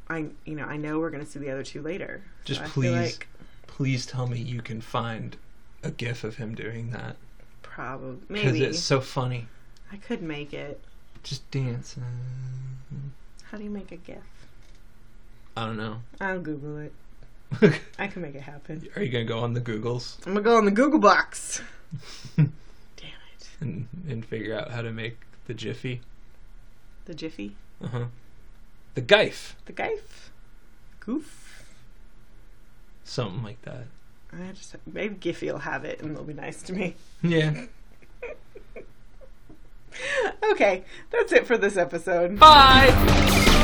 I 0.10 0.28
you 0.46 0.56
know, 0.56 0.66
I 0.66 0.78
know 0.78 1.00
we're 1.00 1.10
gonna 1.10 1.26
see 1.26 1.40
the 1.40 1.50
other 1.50 1.64
two 1.64 1.82
later. 1.82 2.22
So 2.46 2.54
Just 2.54 2.62
I 2.62 2.68
please, 2.68 2.92
like 2.92 3.28
please 3.66 4.06
tell 4.06 4.28
me 4.28 4.40
you 4.40 4.62
can 4.62 4.82
find 4.82 5.36
a 5.84 5.92
gif 5.92 6.24
of 6.24 6.38
him 6.38 6.56
doing 6.56 6.92
that 6.92 7.16
probably 7.62 8.18
because 8.28 8.60
it's 8.60 8.80
so 8.80 9.00
funny. 9.02 9.48
I 9.92 9.98
could 9.98 10.22
make 10.22 10.54
it. 10.54 10.80
Just 11.24 11.50
dancing. 11.52 12.04
How 13.44 13.58
do 13.58 13.64
you 13.64 13.70
make 13.70 13.92
a 13.92 13.98
GIF? 13.98 14.18
I 15.56 15.66
don't 15.66 15.78
know. 15.78 16.02
I'll 16.20 16.40
Google 16.40 16.78
it. 16.78 16.94
I 18.00 18.08
can 18.08 18.22
make 18.22 18.36
it 18.36 18.42
happen. 18.42 18.88
Are 18.96 19.02
you 19.02 19.10
gonna 19.12 19.24
go 19.26 19.40
on 19.40 19.54
the 19.54 19.62
Googles 19.62 20.18
I'm 20.26 20.34
gonna 20.34 20.44
go 20.44 20.58
on 20.58 20.66
the 20.66 20.72
Google 20.72 21.00
box. 21.00 21.62
Damn 22.36 22.52
it. 22.98 23.48
and 23.62 23.88
and 24.08 24.26
figure 24.26 24.54
out 24.58 24.72
how 24.72 24.82
to 24.82 24.92
make 24.92 25.18
the 25.46 25.54
Jiffy? 25.54 26.02
The 27.06 27.14
Jiffy. 27.14 27.56
Uh 27.84 27.88
huh. 27.88 28.06
The 28.96 29.02
Geif, 29.02 29.54
The 29.66 29.74
Geif. 29.74 30.32
Goof. 31.00 31.64
something 33.04 33.44
like 33.44 33.62
that. 33.62 33.86
I 34.34 34.52
just 34.52 34.76
maybe 34.92 35.16
Giffy 35.16 35.52
will 35.52 35.60
have 35.60 35.86
it 35.86 36.02
and 36.02 36.12
it'll 36.12 36.24
be 36.26 36.34
nice 36.34 36.62
to 36.64 36.74
me. 36.74 36.96
Yeah. 37.22 37.66
Okay, 40.52 40.84
that's 41.10 41.32
it 41.32 41.48
for 41.48 41.58
this 41.58 41.76
episode. 41.76 42.38
Bye. 42.40 43.64